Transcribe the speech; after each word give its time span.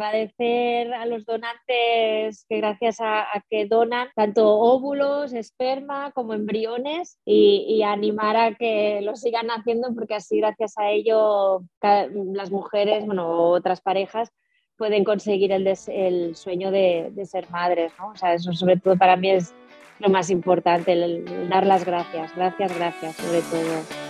Agradecer 0.00 0.94
a 0.94 1.04
los 1.04 1.26
donantes 1.26 2.46
que 2.48 2.56
gracias 2.56 3.00
a, 3.00 3.26
que 3.50 3.66
donan 3.66 4.08
tanto 4.14 4.48
óvulos, 4.48 5.34
esperma 5.34 6.10
como 6.12 6.32
embriones 6.32 7.18
y, 7.26 7.82
animar 7.82 8.36
a 8.36 8.54
que 8.54 9.00
lo 9.02 9.14
sigan 9.14 9.50
haciendo 9.50 9.92
porque 9.94 10.14
así 10.14 10.38
gracias 10.38 10.78
a 10.78 10.90
ello 10.90 11.62
las 12.32 12.50
mujeres, 12.50 13.04
bueno, 13.04 13.50
otras 13.50 13.82
parejas 13.82 14.30
pueden 14.78 15.04
conseguir 15.04 15.52
el, 15.52 15.66
el 15.66 16.34
sueño 16.34 16.70
de, 16.70 17.12
ser 17.24 17.50
madres, 17.50 17.92
¿no? 17.98 18.08
O 18.08 18.16
sea, 18.16 18.32
eso 18.32 18.54
sobre 18.54 18.78
todo 18.78 18.96
para 18.96 19.16
mí 19.16 19.30
es 19.30 19.54
lo 19.98 20.08
más 20.08 20.30
importante, 20.30 20.92
el 20.92 21.48
dar 21.50 21.66
las 21.66 21.84
gracias, 21.84 22.34
gracias, 22.34 22.74
gracias 22.74 23.16
sobre 23.16 23.42
todo. 23.42 24.09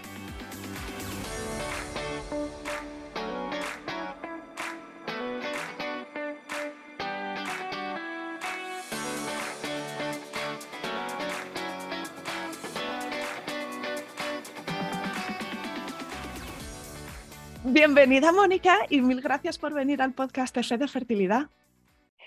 Bienvenida, 17.81 18.31
Mónica, 18.31 18.77
y 18.91 19.01
mil 19.01 19.21
gracias 19.21 19.57
por 19.57 19.73
venir 19.73 20.03
al 20.03 20.13
podcast 20.13 20.55
de 20.55 20.77
de 20.77 20.87
Fertilidad. 20.87 21.49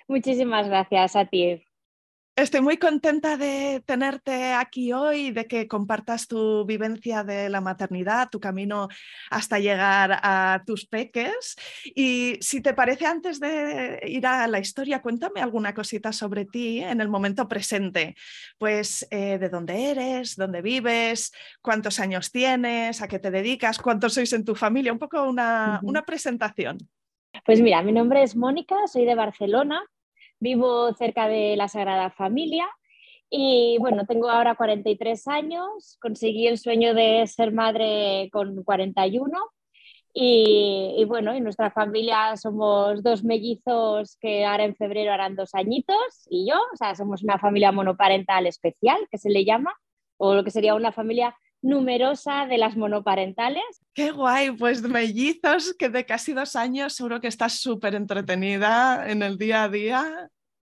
Muchísimas 0.09 0.67
gracias 0.67 1.15
a 1.15 1.27
ti. 1.27 1.65
Estoy 2.37 2.63
muy 2.63 2.79
contenta 2.79 3.37
de 3.37 3.81
tenerte 3.87 4.55
aquí 4.55 4.93
hoy, 4.93 5.31
de 5.31 5.47
que 5.47 5.69
compartas 5.69 6.27
tu 6.27 6.65
vivencia 6.67 7.23
de 7.23 7.49
la 7.49 7.61
maternidad, 7.61 8.29
tu 8.29 8.41
camino 8.41 8.89
hasta 9.31 9.61
llegar 9.61 10.19
a 10.21 10.61
tus 10.67 10.85
peques. 10.85 11.55
Y 11.95 12.37
si 12.41 12.61
te 12.61 12.75
parece, 12.75 13.07
antes 13.07 13.39
de 13.39 14.01
ir 14.09 14.27
a 14.27 14.49
la 14.49 14.59
historia, 14.59 15.01
cuéntame 15.01 15.43
alguna 15.43 15.75
cosita 15.75 16.13
sobre 16.13 16.45
ti 16.45 16.81
en 16.81 17.01
el 17.01 17.09
momento 17.09 17.47
presente. 17.47 18.17
Pues 18.59 19.07
eh, 19.13 19.39
de 19.39 19.49
dónde 19.49 19.91
eres, 19.91 20.35
dónde 20.35 20.61
vives, 20.61 21.33
cuántos 21.63 22.01
años 22.01 22.33
tienes, 22.33 23.01
a 23.01 23.07
qué 23.07 23.21
te 23.21 23.31
dedicas, 23.31 23.79
cuántos 23.79 24.15
sois 24.15 24.33
en 24.33 24.45
tu 24.45 24.57
familia, 24.57 24.93
un 24.93 24.99
poco 24.99 25.23
una, 25.23 25.79
una 25.85 26.03
presentación. 26.03 26.79
Pues 27.47 27.61
mira, 27.61 27.81
mi 27.83 27.93
nombre 27.93 28.25
es 28.25 28.35
Mónica, 28.35 28.75
soy 28.89 29.05
de 29.05 29.15
Barcelona, 29.15 29.81
Vivo 30.45 30.93
cerca 30.93 31.27
de 31.27 31.57
la 31.57 31.69
Sagrada 31.69 32.11
Familia 32.11 32.69
y 33.31 33.79
bueno, 33.81 34.05
tengo 34.05 34.29
ahora 34.29 34.57
43 34.57 35.27
años, 35.27 35.97
conseguí 36.03 36.47
el 36.47 36.59
sueño 36.59 36.93
de 36.93 37.27
ser 37.27 37.51
madre 37.51 38.29
con 38.31 38.63
41 38.63 39.39
y, 40.13 40.97
y, 40.99 41.05
bueno, 41.07 41.33
en 41.33 41.45
nuestra 41.45 41.71
familia 41.71 42.37
somos 42.37 43.03
dos 43.03 43.25
mellizos 43.25 44.19
que 44.21 44.45
ahora 44.45 44.65
en 44.65 44.77
febrero 44.77 45.15
harán 45.15 45.35
dos 45.35 45.55
añitos 45.55 46.27
y 46.29 46.47
yo, 46.47 46.57
o 46.75 46.77
sea, 46.77 46.95
somos 46.95 47.23
una 47.23 47.39
familia 47.39 47.73
monoparental 47.73 48.47
especial 48.47 48.99
que 49.11 49.17
se 49.17 49.31
le 49.31 49.47
llama, 49.47 49.73
o 50.19 50.35
lo 50.35 50.45
que 50.45 50.51
sería 50.51 50.75
una 50.75 50.93
familia 50.93 51.35
numerosa 51.63 52.47
de 52.47 52.59
las 52.59 52.77
monoparentales. 52.77 53.65
Qué 53.95 54.11
guay, 54.11 54.51
pues 54.51 54.83
mellizos 54.83 55.75
que 55.79 55.89
de 55.89 56.05
casi 56.05 56.35
dos 56.35 56.55
años 56.55 56.93
seguro 56.93 57.23
que 57.23 57.29
estás 57.29 57.55
súper 57.55 57.95
entretenida 57.95 59.11
en 59.11 59.23
el 59.23 59.39
día 59.39 59.65
a 59.65 59.69
día. 59.71 60.31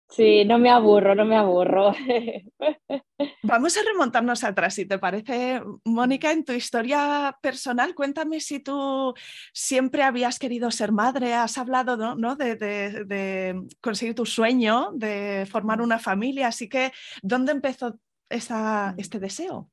Sí, 0.10 0.44
no 0.44 0.58
me 0.58 0.72
aburro, 0.72 1.14
no 1.14 1.24
me 1.24 1.38
aburro. 1.38 1.94
Vamos 3.44 3.78
a 3.78 3.84
remontarnos 3.84 4.44
atrás, 4.44 4.74
si 4.74 4.86
te 4.88 4.98
parece, 4.98 5.62
Mónica, 5.86 6.32
en 6.32 6.44
tu 6.44 6.52
historia 6.52 7.38
personal, 7.44 7.94
cuéntame 7.94 8.40
si 8.40 8.60
tú 8.60 9.14
siempre 9.54 10.02
habías 10.02 10.40
querido 10.40 10.72
ser 10.72 10.92
madre, 10.92 11.36
has 11.36 11.60
hablado 11.60 12.16
¿no? 12.16 12.36
de, 12.36 12.56
de, 12.56 13.62
conseguir 13.82 14.16
tu 14.16 14.26
sueño, 14.26 14.90
de 14.94 15.48
formar 15.50 15.80
una 15.80 16.00
familia, 16.00 16.48
así 16.48 16.68
que 16.68 16.92
¿dónde 17.22 17.52
empezó 17.52 18.00
esa, 18.30 18.96
este 18.98 19.20
deseo? 19.20 19.70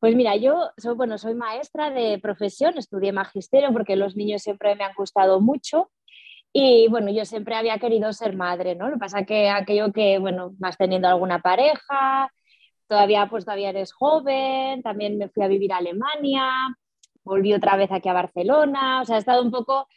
Pues 0.00 0.16
mira, 0.16 0.34
yo 0.34 0.70
soy, 0.78 0.96
bueno, 0.96 1.16
soy 1.16 1.34
maestra 1.34 1.90
de 1.90 2.18
profesión, 2.18 2.76
estudié 2.76 3.12
magisterio 3.12 3.72
porque 3.72 3.94
los 3.94 4.16
niños 4.16 4.42
siempre 4.42 4.74
me 4.74 4.82
han 4.82 4.94
gustado 4.96 5.40
mucho 5.40 5.92
y 6.52 6.88
bueno, 6.88 7.10
yo 7.10 7.24
siempre 7.24 7.54
había 7.54 7.78
querido 7.78 8.12
ser 8.12 8.36
madre, 8.36 8.74
¿no? 8.74 8.88
Lo 8.88 8.94
que 8.94 9.00
pasa 9.00 9.24
que 9.24 9.48
aquello 9.48 9.92
que, 9.92 10.18
bueno, 10.18 10.50
vas 10.58 10.76
teniendo 10.76 11.08
alguna 11.08 11.40
pareja, 11.40 12.30
todavía 12.88 13.26
pues 13.30 13.44
todavía 13.44 13.70
eres 13.70 13.92
joven, 13.92 14.82
también 14.82 15.18
me 15.18 15.28
fui 15.30 15.42
a 15.44 15.48
vivir 15.48 15.72
a 15.72 15.78
Alemania, 15.78 16.50
volví 17.24 17.54
otra 17.54 17.76
vez 17.76 17.90
aquí 17.90 18.08
a 18.08 18.12
Barcelona, 18.12 19.00
o 19.02 19.04
sea, 19.06 19.16
he 19.16 19.18
estado 19.20 19.42
un 19.42 19.50
poco, 19.50 19.88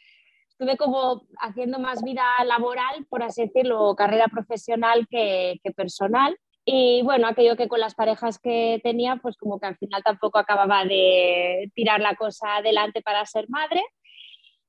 estuve 0.48 0.76
como 0.78 1.26
haciendo 1.40 1.78
más 1.78 2.02
vida 2.02 2.24
laboral, 2.46 3.06
por 3.10 3.22
así 3.22 3.42
decirlo, 3.42 3.94
carrera 3.94 4.26
profesional 4.28 5.06
que, 5.10 5.60
que 5.62 5.72
personal. 5.72 6.36
Y 6.64 7.02
bueno, 7.02 7.28
aquello 7.28 7.56
que 7.56 7.68
con 7.68 7.80
las 7.80 7.94
parejas 7.94 8.38
que 8.40 8.80
tenía, 8.82 9.16
pues 9.16 9.36
como 9.36 9.60
que 9.60 9.66
al 9.66 9.76
final 9.76 10.02
tampoco 10.02 10.38
acababa 10.38 10.84
de 10.84 11.70
tirar 11.74 12.00
la 12.00 12.16
cosa 12.16 12.56
adelante 12.56 13.02
para 13.02 13.24
ser 13.26 13.48
madre. 13.48 13.82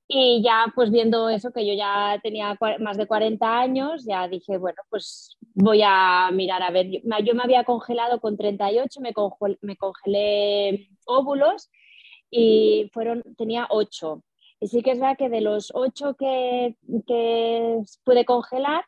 Y 0.09 0.41
ya 0.41 0.71
pues 0.73 0.89
viendo 0.89 1.29
eso, 1.29 1.51
que 1.51 1.67
yo 1.67 1.73
ya 1.73 2.19
tenía 2.23 2.57
más 2.79 2.97
de 2.97 3.07
40 3.07 3.59
años, 3.59 4.05
ya 4.05 4.27
dije, 4.27 4.57
bueno, 4.57 4.81
pues 4.89 5.37
voy 5.53 5.81
a 5.83 6.29
mirar 6.31 6.63
a 6.63 6.71
ver. 6.71 6.87
Yo 7.23 7.33
me 7.33 7.43
había 7.43 7.65
congelado 7.65 8.21
con 8.21 8.37
38, 8.37 9.01
me, 9.01 9.13
me 9.61 9.75
congelé 9.75 10.89
óvulos 11.05 11.69
y 12.31 12.89
fueron, 12.93 13.23
tenía 13.37 13.67
8. 13.69 14.23
Y 14.61 14.67
sí 14.67 14.81
que 14.81 14.91
es 14.91 14.99
verdad 14.99 15.17
que 15.17 15.29
de 15.29 15.41
los 15.41 15.71
8 15.73 16.15
que, 16.15 16.77
que 17.05 17.81
pude 18.05 18.25
congelar, 18.25 18.85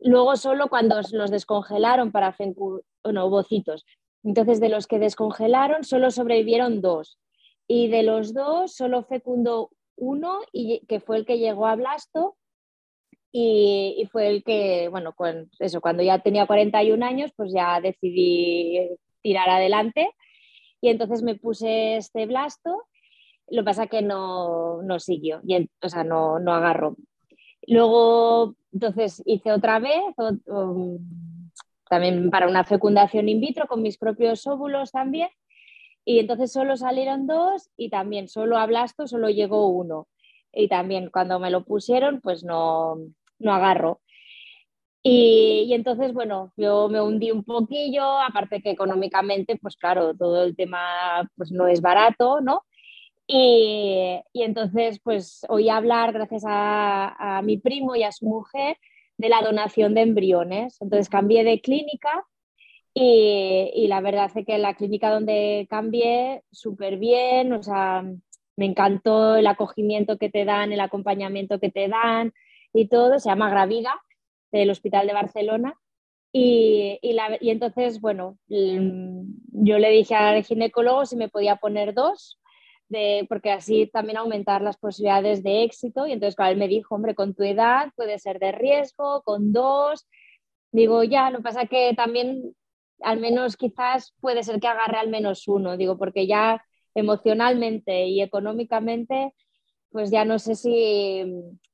Luego 0.00 0.36
solo 0.36 0.68
cuando 0.68 1.00
los 1.12 1.30
descongelaron 1.30 2.12
para 2.12 2.36
bueno, 3.02 3.24
ovocitos. 3.24 3.84
Entonces, 4.22 4.60
de 4.60 4.68
los 4.68 4.86
que 4.86 4.98
descongelaron, 4.98 5.84
solo 5.84 6.10
sobrevivieron 6.10 6.80
dos. 6.80 7.18
Y 7.66 7.88
de 7.88 8.02
los 8.02 8.32
dos, 8.32 8.74
solo 8.74 9.02
fecundó 9.04 9.70
uno, 9.98 10.40
y, 10.52 10.80
que 10.86 11.00
fue 11.00 11.18
el 11.18 11.26
que 11.26 11.38
llegó 11.38 11.66
a 11.66 11.76
Blasto. 11.76 12.36
Y, 13.30 14.08
fue 14.10 14.28
el 14.28 14.42
que, 14.42 14.88
bueno, 14.88 15.14
eso, 15.58 15.80
cuando 15.80 16.02
ya 16.02 16.18
tenía 16.20 16.46
41 16.46 17.04
años, 17.04 17.30
pues 17.36 17.52
ya 17.52 17.80
decidí 17.80 18.88
tirar 19.22 19.50
adelante. 19.50 20.08
Y 20.80 20.88
entonces 20.88 21.22
me 21.22 21.34
puse 21.34 21.96
este 21.96 22.26
blasto, 22.26 22.84
lo 23.48 23.62
que 23.62 23.64
pasa 23.64 23.86
que 23.86 24.02
no, 24.02 24.82
no 24.82 25.00
siguió, 25.00 25.40
y, 25.44 25.68
o 25.82 25.88
sea, 25.88 26.04
no, 26.04 26.38
no 26.38 26.54
agarró. 26.54 26.96
Luego, 27.66 28.54
entonces 28.72 29.22
hice 29.26 29.52
otra 29.52 29.78
vez, 29.78 30.02
um, 30.46 30.98
también 31.88 32.30
para 32.30 32.48
una 32.48 32.64
fecundación 32.64 33.28
in 33.28 33.40
vitro 33.40 33.66
con 33.66 33.82
mis 33.82 33.98
propios 33.98 34.46
óvulos 34.46 34.92
también, 34.92 35.28
y 36.08 36.20
entonces 36.20 36.50
solo 36.50 36.78
salieron 36.78 37.26
dos 37.26 37.68
y 37.76 37.90
también 37.90 38.28
solo 38.28 38.56
a 38.56 38.64
blasto 38.64 39.06
solo 39.06 39.28
llegó 39.28 39.68
uno. 39.68 40.08
Y 40.54 40.66
también 40.66 41.10
cuando 41.10 41.38
me 41.38 41.50
lo 41.50 41.66
pusieron, 41.66 42.22
pues 42.22 42.44
no, 42.44 42.96
no 43.38 43.52
agarro. 43.52 44.00
Y, 45.02 45.70
entonces, 45.74 46.14
bueno, 46.14 46.50
yo 46.56 46.88
me 46.88 47.02
hundí 47.02 47.30
un 47.30 47.44
poquillo, 47.44 48.04
aparte 48.20 48.62
que 48.62 48.70
económicamente, 48.70 49.58
pues 49.60 49.76
claro, 49.76 50.16
todo 50.16 50.44
el 50.44 50.56
tema 50.56 51.30
pues 51.36 51.52
no 51.52 51.68
es 51.68 51.82
barato, 51.82 52.40
¿no? 52.40 52.62
Y, 53.26 54.22
entonces, 54.32 55.00
pues 55.04 55.44
oí 55.50 55.68
hablar, 55.68 56.14
gracias 56.14 56.42
a, 56.46 57.42
mi 57.44 57.58
primo 57.58 57.96
y 57.96 58.04
a 58.04 58.12
su 58.12 58.24
mujer, 58.24 58.78
de 59.18 59.28
la 59.28 59.42
donación 59.42 59.92
de 59.92 60.00
embriones. 60.00 60.80
Entonces 60.80 61.10
cambié 61.10 61.44
de 61.44 61.60
clínica 61.60 62.24
y, 63.00 63.70
y 63.74 63.86
la 63.88 64.00
verdad 64.00 64.30
es 64.34 64.44
que 64.44 64.58
la 64.58 64.74
clínica 64.74 65.10
donde 65.10 65.66
cambié, 65.70 66.42
súper 66.50 66.98
bien, 66.98 67.52
o 67.52 67.62
sea, 67.62 68.04
me 68.56 68.66
encantó 68.66 69.36
el 69.36 69.46
acogimiento 69.46 70.18
que 70.18 70.30
te 70.30 70.44
dan, 70.44 70.72
el 70.72 70.80
acompañamiento 70.80 71.60
que 71.60 71.70
te 71.70 71.86
dan 71.88 72.32
y 72.72 72.88
todo, 72.88 73.18
se 73.20 73.28
llama 73.28 73.50
Graviga 73.50 74.00
del 74.50 74.70
Hospital 74.70 75.06
de 75.06 75.12
Barcelona. 75.12 75.74
Y, 76.32 76.98
y, 77.00 77.50
entonces, 77.50 78.00
bueno, 78.00 78.36
mm, 78.48 79.22
yo 79.64 79.78
le 79.78 79.90
dije 79.90 80.14
al 80.16 80.44
ginecólogo 80.44 81.06
si 81.06 81.16
me 81.16 81.28
podía 81.28 81.56
poner 81.56 81.94
dos, 81.94 82.40
de, 82.88 83.26
porque 83.28 83.52
así 83.52 83.86
también 83.86 84.18
aumentar 84.18 84.60
las 84.60 84.76
posibilidades 84.76 85.42
de 85.44 85.62
éxito. 85.62 86.06
Y 86.06 86.12
entonces, 86.12 86.34
claro, 86.34 86.52
él 86.52 86.58
me 86.58 86.68
dijo, 86.68 86.96
hombre, 86.96 87.14
con 87.14 87.34
tu 87.34 87.44
edad 87.44 87.92
puede 87.96 88.18
ser 88.18 88.38
de 88.40 88.52
riesgo, 88.52 89.22
con 89.22 89.52
dos. 89.52 90.06
Digo, 90.72 91.04
ya, 91.04 91.30
lo 91.30 91.38
que 91.38 91.44
pasa 91.44 91.66
que 91.66 91.94
también, 91.94 92.54
al 93.02 93.20
menos 93.20 93.56
quizás 93.56 94.14
puede 94.20 94.42
ser 94.42 94.60
que 94.60 94.68
agarre 94.68 94.98
al 94.98 95.08
menos 95.08 95.46
uno, 95.48 95.76
digo, 95.76 95.98
porque 95.98 96.26
ya 96.26 96.64
emocionalmente 96.94 98.06
y 98.06 98.22
económicamente 98.22 99.34
pues 99.90 100.10
ya 100.10 100.24
no 100.24 100.38
sé 100.38 100.54
si, 100.54 101.24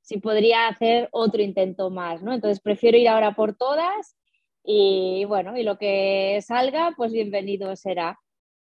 si 0.01 0.19
podría 0.19 0.69
hacer 0.69 1.09
otro 1.13 1.43
intento 1.43 1.91
más, 1.91 2.23
¿no? 2.23 2.33
Entonces 2.33 2.61
prefiero 2.61 2.97
ir 2.97 3.09
ahora 3.09 3.35
por 3.35 3.57
todas 3.57 4.17
y 4.63 5.25
bueno, 5.27 5.57
y 5.57 5.63
lo 5.63 5.79
que 5.79 6.41
salga, 6.43 6.95
pues 6.97 7.13
bienvenido 7.13 7.75
será. 7.77 8.19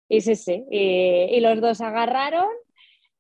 Y 0.08 0.20
sí, 0.20 0.34
sí, 0.36 0.64
y, 0.70 1.40
los 1.40 1.60
dos 1.60 1.80
agarraron 1.80 2.48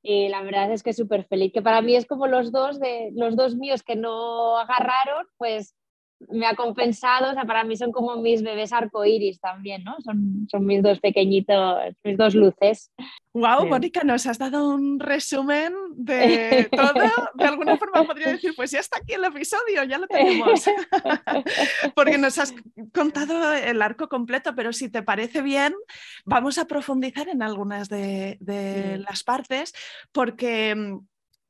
y 0.02 0.28
la 0.28 0.42
verdad 0.42 0.70
es 0.72 0.82
que 0.82 0.92
súper 0.92 1.24
feliz, 1.24 1.52
que 1.52 1.62
para 1.62 1.80
mí 1.80 1.94
es 1.94 2.06
como 2.06 2.26
los 2.26 2.52
dos, 2.52 2.80
de, 2.80 3.10
los 3.14 3.36
dos 3.36 3.56
míos 3.56 3.82
que 3.82 3.96
no 3.96 4.58
agarraron, 4.58 5.26
pues 5.38 5.74
me 6.30 6.46
ha 6.46 6.54
compensado, 6.54 7.30
o 7.30 7.34
sea, 7.34 7.44
para 7.44 7.64
mí 7.64 7.76
son 7.76 7.92
como 7.92 8.16
mis 8.16 8.42
bebés 8.42 8.72
arcoíris 8.72 9.40
también, 9.40 9.84
¿no? 9.84 9.96
Son, 10.00 10.46
son 10.50 10.66
mis 10.66 10.82
dos 10.82 11.00
pequeñitos, 11.00 11.94
mis 12.04 12.16
dos 12.16 12.34
luces. 12.34 12.92
Wow, 13.34 13.66
Mónica, 13.66 14.02
nos 14.04 14.26
has 14.26 14.38
dado 14.38 14.68
un 14.68 15.00
resumen 15.00 15.72
de 15.94 16.68
todo. 16.76 16.92
De 17.34 17.44
alguna 17.44 17.78
forma 17.78 18.04
podría 18.04 18.28
decir, 18.28 18.52
pues 18.54 18.70
ya 18.70 18.80
está 18.80 18.98
aquí 18.98 19.14
el 19.14 19.24
episodio, 19.24 19.84
ya 19.84 19.98
lo 19.98 20.06
tenemos. 20.06 20.64
Porque 21.94 22.18
nos 22.18 22.38
has 22.38 22.54
contado 22.92 23.52
el 23.54 23.80
arco 23.80 24.08
completo, 24.08 24.54
pero 24.54 24.72
si 24.72 24.90
te 24.90 25.02
parece 25.02 25.40
bien, 25.40 25.74
vamos 26.24 26.58
a 26.58 26.66
profundizar 26.66 27.28
en 27.28 27.42
algunas 27.42 27.88
de, 27.88 28.36
de 28.40 28.98
las 28.98 29.24
partes, 29.24 29.72
porque 30.12 30.74
mm, 30.74 30.98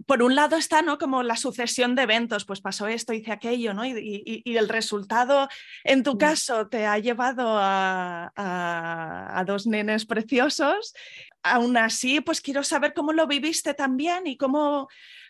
por 0.06 0.22
un 0.22 0.34
lado 0.34 0.56
está 0.56 0.82
¿no? 0.82 0.98
como 0.98 1.22
la 1.22 1.36
sucesión 1.36 1.94
de 1.94 2.02
eventos, 2.02 2.44
pues 2.44 2.60
pasó 2.60 2.86
esto, 2.86 3.12
hice 3.12 3.32
aquello, 3.32 3.74
¿no? 3.74 3.84
y, 3.84 4.42
el 4.44 4.68
resultado 4.68 5.48
en 5.84 6.02
tu 6.02 6.18
caso 6.18 6.68
te 6.68 6.86
ha 6.86 6.98
llevado 6.98 7.56
a, 7.58 9.42
dos 9.46 9.66
nenes 9.66 10.06
preciosos. 10.06 10.94
Aún 11.42 11.76
así, 11.76 12.20
pues 12.20 12.40
quiero 12.40 12.62
saber 12.62 12.94
cómo 12.94 13.12
lo 13.12 13.26
viviste 13.26 13.74
también 13.74 14.26
y 14.26 14.36
cómo 14.36 14.88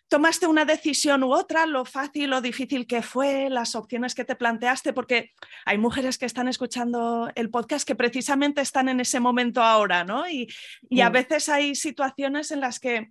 tomaste 0.09 0.47
una 0.47 0.67
decisión 0.67 1.23
u 1.23 1.33
otra, 1.33 1.65
lo 1.65 1.87
fácil 1.87 2.35
o 2.35 2.43
difícil 2.43 2.87
que 2.87 3.01
fue, 3.01 3.49
las 3.49 3.75
opciones 3.75 4.15
que 4.15 4.27
te 4.27 4.37
planteaste, 4.37 4.93
porque 4.93 5.31
hay 5.65 5.79
mujeres 5.79 6.19
que 6.19 6.27
están 6.27 6.49
escuchando 6.49 7.31
el 7.35 7.49
podcast 7.49 7.89
que 7.89 7.95
precisamente 7.95 8.61
están 8.61 8.91
en 8.91 9.01
ese 9.01 9.21
momento 9.21 9.63
ahora, 9.63 10.05
¿no? 10.05 10.29
Y, 10.29 10.53
y 10.91 11.01
a 11.01 11.09
veces 11.09 11.49
hay 11.49 11.75
situaciones 11.75 12.51
en 12.51 12.61
las 12.61 12.79
que 12.79 13.11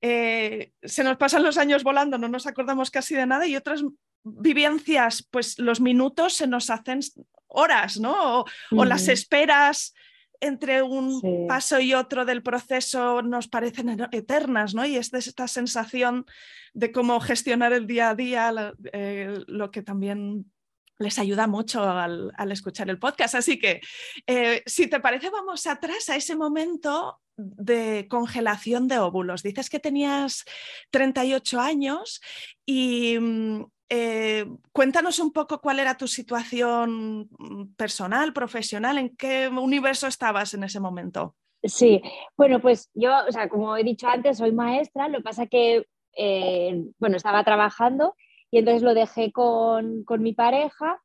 eh, 0.00 0.72
se 0.82 1.02
nos 1.02 1.16
pasan 1.16 1.42
los 1.42 1.58
años 1.58 1.82
volando, 1.82 2.18
no 2.18 2.28
nos 2.28 2.46
acordamos 2.46 2.90
casi 2.90 3.14
de 3.14 3.26
nada 3.26 3.46
y 3.46 3.56
otras 3.56 3.82
vivencias, 4.22 5.26
pues 5.30 5.58
los 5.58 5.80
minutos 5.80 6.34
se 6.34 6.46
nos 6.46 6.70
hacen 6.70 7.00
horas, 7.48 7.98
¿no? 7.98 8.44
O, 8.70 8.84
las 8.84 9.08
esperas 9.08 9.94
entre 10.40 10.82
un 10.82 11.46
paso 11.48 11.80
y 11.80 11.94
otro 11.94 12.24
del 12.24 12.42
proceso 12.42 13.22
nos 13.22 13.48
parecen 13.48 13.88
eternas, 14.12 14.74
¿no? 14.74 14.86
Y 14.86 14.96
es 14.96 15.12
esta 15.12 15.48
sensación 15.48 16.26
de 16.74 16.92
cómo 16.92 17.18
gestionar 17.18 17.72
el 17.72 17.86
día 17.86 18.10
a 18.10 18.14
día, 18.14 18.74
eh, 18.92 19.40
lo 19.48 19.70
que 19.70 19.82
también 19.82 20.52
les 20.98 21.18
ayuda 21.18 21.46
mucho 21.46 21.82
al, 21.82 22.32
escuchar 22.50 22.90
el 22.90 22.98
podcast. 22.98 23.34
Así 23.34 23.58
que, 23.58 23.80
eh, 24.26 24.62
si 24.66 24.88
te 24.88 25.00
parece, 25.00 25.30
vamos 25.30 25.66
atrás 25.66 26.08
a 26.08 26.16
ese 26.16 26.36
momento 26.36 27.20
de 27.36 28.06
congelación 28.08 28.88
de 28.88 28.98
óvulos. 28.98 29.42
Dices 29.42 29.70
que 29.70 29.78
tenías 29.78 30.44
38 30.90 31.60
años 31.60 32.20
y 32.66 33.18
mm, 33.18 33.64
eh, 33.90 34.46
cuéntanos 34.72 35.18
un 35.20 35.32
poco 35.32 35.60
cuál 35.60 35.78
era 35.78 35.96
tu 35.96 36.08
situación 36.08 37.28
mm, 37.38 37.74
personal, 37.76 38.32
profesional, 38.32 38.98
en 38.98 39.16
qué 39.16 39.48
universo 39.48 40.06
estabas 40.06 40.52
en 40.54 40.64
ese 40.64 40.80
momento. 40.80 41.36
Sí, 41.62 42.00
bueno, 42.36 42.60
pues 42.60 42.90
yo, 42.94 43.12
o 43.26 43.32
sea, 43.32 43.48
como 43.48 43.76
he 43.76 43.82
dicho 43.82 44.08
antes, 44.08 44.38
soy 44.38 44.52
maestra, 44.52 45.08
lo 45.08 45.18
que 45.18 45.24
pasa 45.24 45.46
que, 45.46 45.86
eh, 46.16 46.84
bueno, 46.98 47.16
estaba 47.16 47.42
trabajando 47.44 48.14
y 48.50 48.58
entonces 48.58 48.82
lo 48.82 48.94
dejé 48.94 49.32
con, 49.32 50.04
con 50.04 50.22
mi 50.22 50.32
pareja 50.32 51.00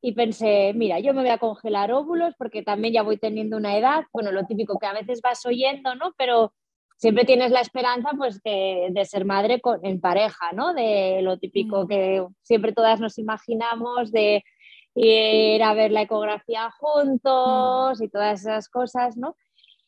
y 0.00 0.12
pensé, 0.12 0.72
mira, 0.74 1.00
yo 1.00 1.12
me 1.12 1.22
voy 1.22 1.30
a 1.30 1.38
congelar 1.38 1.92
óvulos 1.92 2.34
porque 2.38 2.62
también 2.62 2.94
ya 2.94 3.02
voy 3.02 3.18
teniendo 3.18 3.56
una 3.56 3.76
edad, 3.76 4.04
bueno, 4.12 4.30
lo 4.30 4.44
típico 4.44 4.78
que 4.78 4.86
a 4.86 4.92
veces 4.92 5.20
vas 5.22 5.44
oyendo, 5.44 5.94
¿no? 5.94 6.14
Pero 6.16 6.52
siempre 6.96 7.24
tienes 7.24 7.50
la 7.50 7.60
esperanza 7.60 8.10
pues 8.16 8.42
de, 8.42 8.88
de 8.90 9.04
ser 9.04 9.24
madre 9.24 9.60
con, 9.60 9.84
en 9.84 10.00
pareja, 10.00 10.52
¿no? 10.52 10.74
De 10.74 11.20
lo 11.22 11.38
típico 11.38 11.84
mm. 11.84 11.88
que 11.88 12.26
siempre 12.42 12.72
todas 12.72 13.00
nos 13.00 13.18
imaginamos 13.18 14.12
de 14.12 14.44
ir 14.94 15.62
a 15.62 15.74
ver 15.74 15.92
la 15.92 16.02
ecografía 16.02 16.70
juntos 16.72 18.00
mm. 18.00 18.04
y 18.04 18.08
todas 18.08 18.40
esas 18.40 18.68
cosas, 18.68 19.16
¿no? 19.16 19.36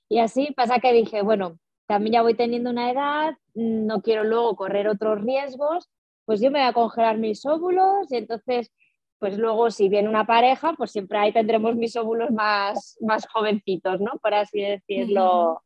Y 0.08 0.18
así 0.18 0.52
pasa 0.56 0.80
que 0.80 0.92
dije, 0.92 1.22
bueno, 1.22 1.58
también 1.87 2.14
ya 2.14 2.22
voy 2.22 2.34
teniendo 2.34 2.70
una 2.70 2.90
edad, 2.90 3.34
no 3.54 4.02
quiero 4.02 4.25
luego 4.25 4.56
correr 4.56 4.88
otros 4.88 5.20
riesgos, 5.22 5.88
pues 6.30 6.40
yo 6.40 6.52
me 6.52 6.60
voy 6.60 6.68
a 6.68 6.72
congelar 6.72 7.18
mis 7.18 7.44
óvulos 7.44 8.06
y 8.12 8.16
entonces 8.18 8.70
pues 9.18 9.37
luego 9.37 9.68
si 9.72 9.88
viene 9.88 10.08
una 10.08 10.25
pareja, 10.25 10.75
pues 10.75 10.92
siempre 10.92 11.18
ahí 11.18 11.32
tendremos 11.32 11.75
mis 11.75 11.96
óvulos 11.96 12.30
más, 12.30 12.96
más 13.00 13.26
jovencitos, 13.26 14.00
¿no? 14.00 14.12
Por 14.22 14.34
así 14.34 14.60
decirlo. 14.60 15.60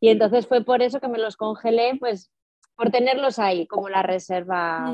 Y 0.00 0.08
entonces 0.08 0.48
fue 0.48 0.64
por 0.64 0.82
eso 0.82 0.98
que 0.98 1.06
me 1.06 1.18
los 1.18 1.36
congelé, 1.36 1.96
pues 2.00 2.32
por 2.74 2.90
tenerlos 2.90 3.38
ahí 3.38 3.68
como 3.68 3.88
la 3.88 4.02
reserva. 4.02 4.92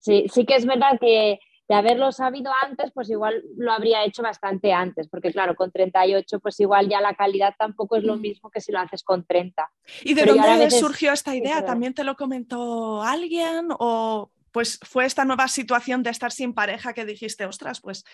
Sí, 0.00 0.26
sí 0.34 0.44
que 0.44 0.56
es 0.56 0.66
verdad 0.66 0.98
que 1.00 1.38
de 1.68 1.74
haberlo 1.76 2.10
sabido 2.10 2.50
antes, 2.64 2.90
pues 2.92 3.08
igual 3.08 3.44
lo 3.56 3.70
habría 3.70 4.04
hecho 4.04 4.24
bastante 4.24 4.72
antes, 4.72 5.08
porque 5.08 5.30
claro, 5.30 5.54
con 5.54 5.70
38, 5.70 6.40
pues 6.40 6.58
igual 6.58 6.88
ya 6.88 7.00
la 7.00 7.14
calidad 7.14 7.54
tampoco 7.56 7.94
es 7.94 8.02
lo 8.02 8.16
mismo 8.16 8.50
que 8.50 8.60
si 8.60 8.72
lo 8.72 8.80
haces 8.80 9.04
con 9.04 9.24
30. 9.24 9.70
¿Y 10.02 10.14
de 10.14 10.24
dónde 10.24 10.72
surgió 10.72 11.12
esta 11.12 11.36
idea? 11.36 11.64
¿También 11.64 11.94
te 11.94 12.02
lo 12.02 12.16
comentó 12.16 13.00
alguien 13.04 13.68
o 13.78 14.32
pues 14.56 14.80
fue 14.82 15.04
esta 15.04 15.26
nueva 15.26 15.48
situación 15.48 16.02
de 16.02 16.08
estar 16.08 16.32
sin 16.32 16.54
pareja 16.54 16.94
que 16.94 17.04
dijiste, 17.04 17.44
ostras, 17.44 17.82
pues 17.82 18.06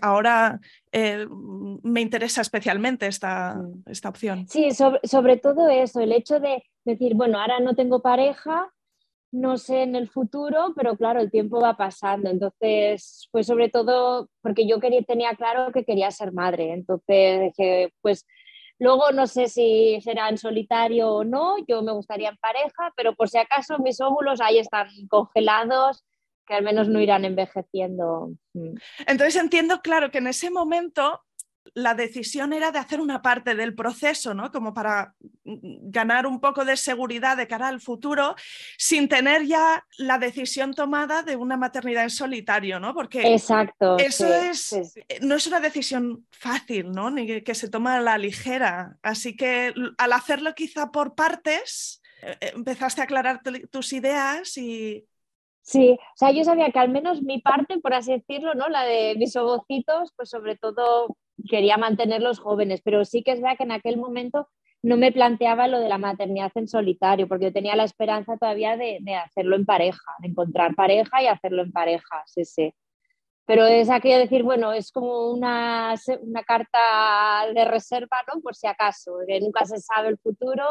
ahora 0.00 0.60
eh, 0.92 1.26
me 1.82 2.00
interesa 2.00 2.42
especialmente 2.42 3.08
esta, 3.08 3.56
mm. 3.56 3.90
esta 3.90 4.08
opción. 4.08 4.46
Sí, 4.46 4.68
sobre, 4.70 5.36
todo 5.38 5.68
eso, 5.68 5.98
el 5.98 6.12
hecho 6.12 6.38
de 6.38 6.62
decir, 6.84 7.14
bueno, 7.16 7.40
ahora 7.40 7.58
no 7.58 7.74
tengo 7.74 8.02
pareja, 8.02 8.72
no 9.32 9.58
sé 9.58 9.82
en 9.82 9.96
el 9.96 10.08
futuro, 10.08 10.74
pero 10.76 10.96
claro, 10.96 11.20
el 11.20 11.28
tiempo 11.32 11.60
va 11.60 11.76
pasando. 11.76 12.30
Entonces, 12.30 13.28
pues 13.32 13.48
sobre 13.48 13.68
todo 13.68 14.30
porque 14.42 14.68
yo 14.68 14.78
quería, 14.78 15.02
tenía 15.02 15.34
claro 15.34 15.72
que 15.72 15.84
quería 15.84 16.12
ser 16.12 16.32
madre. 16.32 16.72
Entonces 16.72 17.52
dije, 17.56 17.92
pues 18.00 18.24
Luego 18.80 19.12
no 19.12 19.26
sé 19.26 19.48
si 19.48 20.00
será 20.00 20.30
en 20.30 20.38
solitario 20.38 21.10
o 21.10 21.24
no, 21.24 21.56
yo 21.68 21.82
me 21.82 21.92
gustaría 21.92 22.30
en 22.30 22.36
pareja, 22.38 22.92
pero 22.96 23.14
por 23.14 23.28
si 23.28 23.36
acaso 23.36 23.78
mis 23.78 24.00
óvulos 24.00 24.40
ahí 24.40 24.58
están 24.58 24.88
congelados, 25.08 26.02
que 26.46 26.54
al 26.54 26.64
menos 26.64 26.88
no 26.88 26.98
irán 26.98 27.26
envejeciendo. 27.26 28.32
Mm. 28.54 28.74
Entonces 29.06 29.36
entiendo, 29.36 29.82
claro, 29.82 30.10
que 30.10 30.18
en 30.18 30.28
ese 30.28 30.50
momento 30.50 31.20
la 31.74 31.94
decisión 31.94 32.52
era 32.52 32.72
de 32.72 32.78
hacer 32.78 33.00
una 33.00 33.22
parte 33.22 33.54
del 33.54 33.74
proceso, 33.74 34.34
¿no? 34.34 34.50
Como 34.50 34.74
para 34.74 35.14
ganar 35.44 36.26
un 36.26 36.40
poco 36.40 36.64
de 36.64 36.76
seguridad 36.76 37.36
de 37.36 37.46
cara 37.46 37.68
al 37.68 37.80
futuro, 37.80 38.34
sin 38.76 39.08
tener 39.08 39.44
ya 39.46 39.84
la 39.98 40.18
decisión 40.18 40.74
tomada 40.74 41.22
de 41.22 41.36
una 41.36 41.56
maternidad 41.56 42.04
en 42.04 42.10
solitario, 42.10 42.80
¿no? 42.80 42.94
Porque 42.94 43.34
Exacto, 43.34 43.98
eso 43.98 44.26
es, 44.26 44.72
eh, 44.72 45.18
no 45.22 45.36
es 45.36 45.46
una 45.46 45.60
decisión 45.60 46.26
fácil, 46.30 46.90
¿no? 46.90 47.10
Ni 47.10 47.42
que, 47.42 47.54
se 47.54 47.68
toma 47.68 47.96
a 47.96 48.00
la 48.00 48.16
ligera. 48.16 48.96
Así 49.02 49.36
que 49.36 49.74
al 49.98 50.12
hacerlo 50.12 50.54
quizá 50.54 50.90
por 50.90 51.14
partes, 51.14 52.00
eh, 52.22 52.36
eh, 52.40 52.52
empezaste 52.54 53.00
a 53.00 53.04
aclarar 53.04 53.40
tus 53.70 53.92
ideas 53.92 54.56
y, 54.56 55.04
Sí, 55.62 55.96
o 56.00 56.16
sea, 56.16 56.32
yo 56.32 56.42
sabía 56.42 56.72
que 56.72 56.78
al 56.78 56.88
menos 56.88 57.22
mi 57.22 57.40
parte, 57.40 57.78
por 57.78 57.94
así 57.94 58.12
decirlo, 58.12 58.54
¿no? 58.54 58.68
La 58.68 58.82
de 58.84 59.14
mis 59.16 59.36
ovocitos, 59.36 60.12
pues 60.16 60.30
sobre 60.30 60.56
todo 60.56 61.16
quería 61.48 61.76
mantenerlos 61.76 62.38
jóvenes, 62.38 62.80
pero 62.82 63.04
sí 63.04 63.22
que 63.22 63.32
es 63.32 63.40
verdad 63.40 63.56
que 63.56 63.64
en 63.64 63.72
aquel 63.72 63.96
momento 63.96 64.48
no 64.82 64.96
me 64.96 65.12
planteaba 65.12 65.68
lo 65.68 65.78
de 65.80 65.88
la 65.88 65.98
maternidad 65.98 66.52
en 66.54 66.68
solitario, 66.68 67.28
porque 67.28 67.46
yo 67.46 67.52
tenía 67.52 67.76
la 67.76 67.84
esperanza 67.84 68.36
todavía 68.36 68.76
de, 68.76 69.00
hacerlo 69.14 69.56
en 69.56 69.66
pareja, 69.66 70.12
de 70.20 70.28
encontrar 70.28 70.74
pareja 70.74 71.22
y 71.22 71.26
hacerlo 71.26 71.62
en 71.62 71.72
pareja, 71.72 72.22
sí, 72.26 72.44
sí. 72.44 72.74
Pero 73.44 73.66
es 73.66 73.90
aquello 73.90 74.14
de 74.14 74.22
decir, 74.22 74.42
bueno, 74.42 74.72
es 74.72 74.92
como 74.92 75.30
una, 75.30 75.94
una 76.22 76.42
carta 76.44 77.46
de 77.52 77.64
reserva, 77.64 78.18
¿no? 78.32 78.40
Por 78.40 78.54
si 78.54 78.66
acaso, 78.66 79.18
que 79.26 79.40
nunca 79.40 79.64
se 79.66 79.78
sabe 79.78 80.08
el 80.08 80.18
futuro 80.18 80.64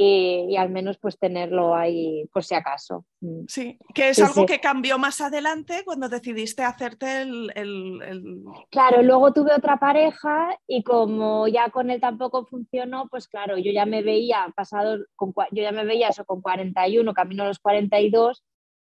y, 0.00 0.56
al 0.56 0.70
menos 0.70 0.96
pues 0.98 1.18
tenerlo 1.18 1.74
ahí 1.74 2.24
por 2.32 2.44
si 2.44 2.54
acaso. 2.54 3.04
Mm. 3.20 3.46
Sí, 3.48 3.78
que 3.92 4.10
es 4.10 4.22
algo 4.22 4.46
que 4.46 4.60
cambió 4.60 4.96
más 4.96 5.20
adelante 5.20 5.82
cuando 5.84 6.08
decidiste 6.08 6.62
hacerte 6.62 7.22
el, 7.22 8.44
Claro, 8.70 9.02
luego 9.02 9.32
tuve 9.32 9.52
otra 9.52 9.78
pareja 9.78 10.56
y 10.68 10.84
como 10.84 11.48
ya 11.48 11.70
con 11.70 11.90
él 11.90 12.00
tampoco 12.00 12.46
funcionó, 12.46 13.08
pues 13.08 13.26
claro, 13.26 13.58
yo 13.58 13.72
ya 13.72 13.86
me 13.86 14.02
veía 14.02 14.52
pasado, 14.54 15.04
con, 15.16 15.34
yo 15.50 15.62
ya 15.64 15.72
me 15.72 15.84
veía 15.84 16.10
eso 16.10 16.24
con 16.24 16.42
41, 16.42 17.12
camino 17.12 17.42
a 17.42 17.48
los 17.48 17.58
42 17.58 18.44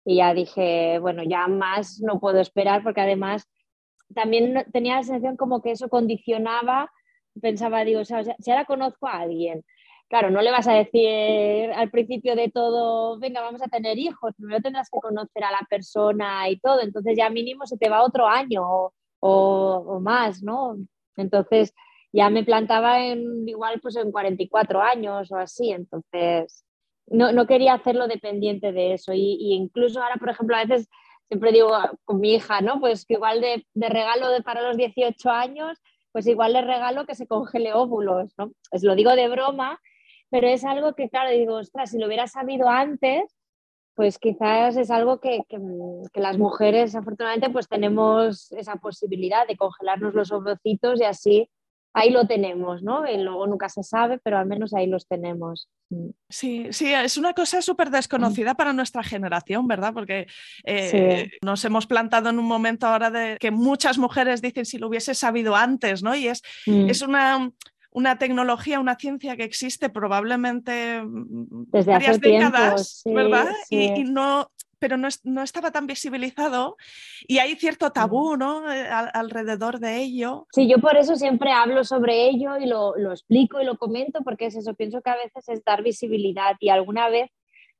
y 0.05 0.17
ya 0.17 0.35
dije, 0.35 0.99
bueno, 0.99 1.23
ya 1.23 1.47
más 1.47 2.01
no 2.01 2.19
puedo 2.19 2.39
esperar 2.39 2.83
porque 2.83 3.01
además 3.01 3.49
también 4.13 4.63
tenía 4.71 4.97
la 4.97 5.03
sensación 5.03 5.37
como 5.37 5.63
que 5.63 5.71
eso 5.71 5.89
condicionaba, 5.89 6.91
pensaba, 7.41 7.83
digo, 7.83 8.01
o 8.01 8.05
sea, 8.05 8.23
si 8.23 8.51
ahora 8.51 8.65
conozco 8.65 9.07
a 9.07 9.21
alguien 9.21 9.65
claro, 10.09 10.31
no 10.31 10.41
le 10.41 10.51
vas 10.51 10.67
a 10.67 10.73
decir 10.73 11.71
al 11.75 11.89
principio 11.91 12.35
de 12.35 12.49
todo, 12.49 13.19
venga, 13.19 13.41
vamos 13.41 13.61
a 13.61 13.67
tener 13.67 13.97
hijos, 13.97 14.33
primero 14.35 14.61
tendrás 14.61 14.89
que 14.89 14.99
conocer 14.99 15.43
a 15.43 15.51
la 15.51 15.65
persona 15.69 16.49
y 16.49 16.59
todo, 16.59 16.81
entonces 16.81 17.15
ya 17.15 17.29
mínimo 17.29 17.65
se 17.67 17.77
te 17.77 17.89
va 17.89 18.03
otro 18.03 18.27
año 18.27 18.91
o, 19.19 19.99
más, 20.01 20.41
¿no? 20.43 20.77
Entonces 21.15 21.73
ya 22.11 22.29
me 22.29 22.43
plantaba 22.43 23.05
en 23.05 23.47
igual 23.47 23.79
pues 23.81 23.95
en 23.97 24.11
44 24.11 24.81
años 24.81 25.31
o 25.31 25.35
así, 25.37 25.71
entonces 25.71 26.65
no, 27.07 27.47
quería 27.47 27.73
hacerlo 27.73 28.07
dependiente 28.07 28.71
de 28.71 28.93
eso 28.93 29.13
y, 29.13 29.53
incluso 29.53 30.01
ahora, 30.01 30.15
por 30.17 30.29
ejemplo, 30.29 30.55
a 30.55 30.65
veces 30.65 30.89
siempre 31.27 31.51
digo 31.51 31.71
con 32.05 32.19
mi 32.19 32.33
hija, 32.35 32.61
¿no? 32.61 32.79
Pues 32.79 33.05
igual 33.09 33.41
de, 33.41 33.65
regalo 33.75 34.29
de 34.31 34.41
para 34.41 34.61
los 34.61 34.77
18 34.77 35.29
años, 35.29 35.77
pues 36.11 36.25
igual 36.27 36.53
le 36.53 36.61
regalo 36.61 37.05
que 37.05 37.15
se 37.15 37.27
congele 37.27 37.73
óvulos, 37.73 38.33
¿no? 38.37 38.51
Pues 38.71 38.83
lo 38.83 38.95
digo 38.95 39.15
de 39.15 39.27
broma, 39.27 39.79
pero 40.29 40.47
es 40.47 40.63
algo 40.63 40.93
que, 40.93 41.09
claro, 41.09 41.31
digo, 41.31 41.55
ostras, 41.55 41.91
si 41.91 41.97
lo 41.97 42.07
hubiera 42.07 42.27
sabido 42.27 42.69
antes, 42.69 43.23
pues 43.95 44.17
quizás 44.17 44.77
es 44.77 44.91
algo 44.91 45.19
que, 45.19 45.41
las 46.13 46.37
mujeres, 46.37 46.95
afortunadamente, 46.95 47.49
pues 47.49 47.67
tenemos 47.67 48.51
esa 48.53 48.77
posibilidad 48.77 49.45
de 49.45 49.57
congelarnos 49.57 50.13
los 50.13 50.31
ovocitos 50.31 51.01
y 51.01 51.03
así 51.03 51.49
ahí 51.93 52.11
lo 52.11 52.25
tenemos, 52.27 52.81
¿no? 52.81 53.09
Y 53.09 53.17
luego 53.17 53.47
nunca 53.47 53.67
se 53.67 53.83
sabe, 53.83 54.19
pero 54.23 54.37
al 54.37 54.45
menos 54.45 54.73
ahí 54.73 54.87
los 54.87 55.05
tenemos. 55.07 55.67
Sí, 56.29 56.67
sí, 56.71 56.93
es 56.93 57.17
una 57.17 57.33
cosa 57.33 57.61
súper 57.61 57.89
desconocida 57.89 58.53
para 58.53 58.71
nuestra 58.73 59.03
generación, 59.03 59.67
¿verdad? 59.67 59.93
Porque 59.93 60.27
eh, 60.63 61.31
nos 61.43 61.65
hemos 61.65 61.87
plantado 61.87 62.29
en 62.29 62.39
un 62.39 62.45
momento 62.45 62.87
ahora 62.87 63.09
de 63.09 63.37
que 63.37 63.51
muchas 63.51 63.97
mujeres 63.97 64.41
dicen 64.41 64.65
si 64.65 64.77
lo 64.77 64.87
hubiese 64.87 65.13
sabido 65.13 65.55
antes, 65.55 66.03
¿no? 66.03 66.15
Y 66.15 66.27
es, 66.27 66.41
mm. 66.67 66.89
es 66.89 67.01
una 67.01 67.51
una 67.91 68.17
tecnología, 68.17 68.79
una 68.79 68.95
ciencia 68.95 69.35
que 69.35 69.43
existe 69.43 69.89
probablemente 69.89 71.01
mm, 71.01 71.65
Desde 71.71 71.91
varias 71.91 72.19
décadas, 72.19 73.01
¿verdad? 73.05 73.47
Y, 73.69 74.03
no, 74.03 74.51
pero 74.79 74.97
no, 74.97 75.43
estaba 75.43 75.71
tan 75.71 75.87
visibilizado 75.87 76.77
y 77.27 77.39
hay 77.39 77.55
cierto 77.55 77.91
tabú 77.91 78.37
¿no? 78.37 78.71
Eh, 78.71 78.87
alrededor 78.89 79.79
de 79.79 79.97
ello. 79.97 80.47
Sí, 80.51 80.69
yo 80.69 80.77
por 80.79 80.97
eso 80.97 81.15
siempre 81.15 81.51
hablo 81.51 81.83
sobre 81.83 82.29
ello 82.29 82.57
y 82.57 82.65
lo, 82.65 82.95
lo, 82.95 83.11
explico 83.11 83.61
y 83.61 83.65
lo 83.65 83.77
comento 83.77 84.21
porque 84.23 84.47
es 84.47 84.55
eso, 84.55 84.73
pienso 84.73 85.01
que 85.01 85.09
a 85.09 85.17
veces 85.17 85.47
es 85.49 85.63
dar 85.63 85.83
visibilidad 85.83 86.55
y 86.59 86.69
alguna 86.69 87.09
vez, 87.09 87.29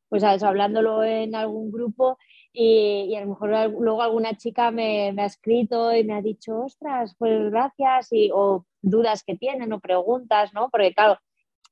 pues 0.10 0.24
hablándolo 0.24 1.04
en 1.04 1.36
algún 1.36 1.72
grupo, 1.72 2.18
y, 2.53 3.15
a 3.15 3.22
lo 3.22 3.27
mejor 3.27 3.50
luego 3.79 4.01
alguna 4.01 4.36
chica 4.36 4.72
me, 4.72 5.10
ha 5.18 5.25
escrito 5.25 5.96
y 5.96 6.03
me 6.03 6.13
ha 6.15 6.22
dicho, 6.22 6.62
ostras, 6.62 7.15
pues 7.18 7.51
gracias, 7.51 8.10
y, 8.12 8.32
o 8.34 8.65
dudas 8.82 9.24
que 9.24 9.36
tienen 9.38 9.74
o 9.74 9.79
preguntas, 9.79 10.53
¿no? 10.53 10.70
Porque 10.70 10.94
claro, 10.94 11.20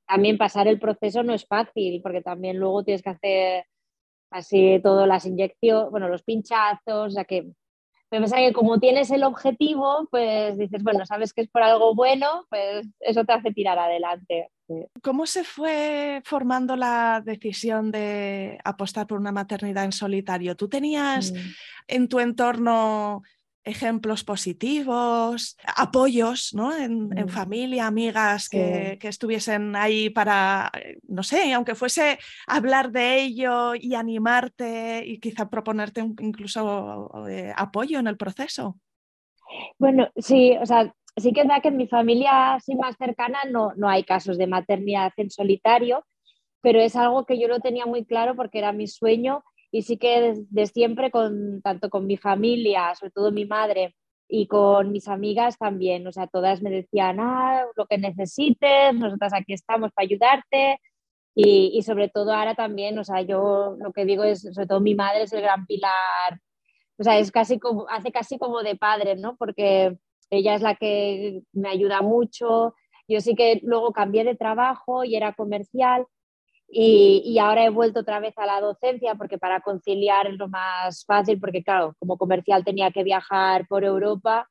también 0.08 0.38
pasar 0.38 0.68
el 0.68 0.80
proceso 0.80 1.24
no 1.24 1.34
es 1.34 1.46
fácil, 1.46 2.02
porque 2.02 2.22
también 2.22 2.58
luego 2.58 2.84
tienes 2.84 3.02
que 3.02 3.10
hacer 3.10 3.66
así 4.32 4.80
todas 4.84 5.08
las 5.08 5.26
inyecciones, 5.26 5.92
bueno, 5.92 6.10
los 6.10 6.24
pinchazos, 6.24 7.08
o 7.08 7.10
sea 7.10 7.26
que 7.26 7.52
me 8.12 8.22
pasa 8.22 8.38
que 8.38 8.54
como 8.54 8.80
tienes 8.80 9.12
el 9.12 9.24
objetivo, 9.24 10.08
pues 10.10 10.58
dices, 10.58 10.82
bueno, 10.84 11.06
sabes 11.06 11.34
que 11.34 11.42
es 11.42 11.50
por 11.50 11.64
algo 11.64 11.94
bueno, 11.94 12.46
pues 12.50 12.88
eso 13.02 13.26
te 13.26 13.34
hace 13.34 13.52
tirar 13.52 13.78
adelante. 13.78 14.50
¿Cómo 15.02 15.26
se 15.26 15.44
fue 15.44 16.22
formando 16.26 16.76
la 16.76 17.22
decisión 17.24 17.92
de 17.92 18.60
apostar 18.64 19.08
por 19.08 19.20
una 19.20 19.32
maternidad 19.32 19.86
en 19.86 19.94
solitario? 19.94 20.58
¿Tú 20.58 20.68
tenías 20.68 21.32
mm. 21.32 21.36
en 21.88 22.08
tu 22.10 22.20
entorno 22.20 23.24
ejemplos 23.68 24.24
positivos, 24.24 25.58
apoyos 25.76 26.54
¿no? 26.54 26.76
en, 26.76 27.10
mm. 27.10 27.28
familia, 27.28 27.88
amigas 27.88 28.50
que, 28.50 28.98
estuviesen 29.02 29.76
ahí 29.76 30.10
para, 30.10 30.72
eh, 30.74 30.98
no 31.08 31.22
sé, 31.24 31.54
aunque 31.54 31.76
fuese 31.76 32.18
hablar 32.48 32.92
de 32.92 33.22
ello 33.22 33.76
y 33.76 33.94
animarte 33.94 35.04
y 35.06 35.20
quizá 35.20 35.50
proponerte 35.50 36.02
incluso 36.02 37.12
eh, 37.30 37.54
apoyo 37.56 38.00
en 38.00 38.08
el 38.08 38.18
proceso. 38.18 38.78
Bueno, 39.78 40.10
sí, 40.18 40.56
o 40.62 40.66
sea, 40.66 40.94
sí 41.18 41.34
que 41.34 41.42
es 41.42 41.48
verdad 41.48 41.62
que 41.62 41.70
en 41.70 41.78
mi 41.78 41.88
familia 41.88 42.56
así 42.56 42.76
más 42.76 42.96
cercana 42.98 43.40
no, 43.50 43.74
no 43.76 43.90
hay 43.90 44.04
casos 44.04 44.38
de 44.38 44.48
maternidad 44.48 45.12
en 45.18 45.30
solitario, 45.30 46.06
pero 46.62 46.80
es 46.80 46.96
algo 46.96 47.26
que 47.26 47.40
yo 47.40 47.48
lo 47.48 47.60
tenía 47.60 47.86
muy 47.86 48.06
claro 48.06 48.36
porque 48.36 48.60
era 48.60 48.72
mi 48.72 48.88
sueño 48.88 49.44
y 49.72 49.84
sí 49.84 49.98
que 49.98 50.22
desde 50.52 50.68
siempre, 50.68 51.12
con, 51.12 51.62
tanto 51.62 51.90
con 51.90 52.08
mi 52.08 52.18
familia, 52.18 52.96
sobre 52.96 53.12
todo 53.12 53.32
mi 53.32 53.46
madre, 53.46 53.96
y 54.30 54.48
con 54.48 54.92
mis 54.92 55.08
amigas 55.08 55.58
también, 55.58 56.06
o 56.08 56.12
sea, 56.12 56.28
todas 56.28 56.62
me 56.62 56.70
decían, 56.70 57.20
ah, 57.20 57.66
lo 57.76 57.86
que 57.86 57.98
necesites, 57.98 58.94
nosotras 58.94 59.34
aquí 59.34 59.54
estamos 59.54 59.92
para 59.94 60.06
ayudarte. 60.06 60.82
Y, 61.36 61.72
y, 61.74 61.84
sobre 61.84 62.10
todo 62.10 62.34
ahora 62.34 62.56
también, 62.56 62.98
o 62.98 63.04
sea, 63.04 63.22
yo 63.22 63.78
lo 63.80 63.94
que 63.94 64.06
digo 64.06 64.24
es, 64.24 64.42
sobre 64.42 64.68
todo 64.68 64.80
mi 64.82 64.96
madre 64.96 65.24
es 65.24 65.34
el 65.34 65.42
gran 65.42 65.68
pilar, 65.68 66.42
o 66.98 67.04
sea, 67.04 67.20
es 67.20 67.32
casi 67.32 67.60
como, 67.60 67.88
hace 67.90 68.12
casi 68.12 68.40
como 68.40 68.64
de 68.64 68.76
padre, 68.76 69.16
¿no? 69.16 69.36
Porque 69.38 69.98
ella 70.30 70.56
es 70.56 70.62
la 70.62 70.76
que 70.76 71.42
me 71.54 71.70
ayuda 71.70 72.02
mucho. 72.02 72.76
Yo 73.08 73.22
sí 73.22 73.36
que 73.36 73.60
luego 73.64 73.94
cambié 73.94 74.24
de 74.24 74.36
trabajo 74.36 75.04
y 75.04 75.16
era 75.16 75.34
comercial 75.34 76.06
y, 76.70 77.38
ahora 77.40 77.66
he 77.66 77.70
vuelto 77.70 78.02
otra 78.02 78.20
vez 78.20 78.38
a 78.38 78.46
la 78.46 78.60
docencia 78.60 79.16
porque 79.16 79.38
para 79.38 79.62
conciliar 79.62 80.28
es 80.28 80.38
lo 80.38 80.50
más 80.50 81.06
fácil, 81.06 81.40
porque 81.40 81.64
claro, 81.64 81.96
como 82.00 82.18
comercial 82.18 82.66
tenía 82.66 82.92
que 82.92 83.04
viajar 83.04 83.66
por 83.68 83.86
Europa 83.86 84.50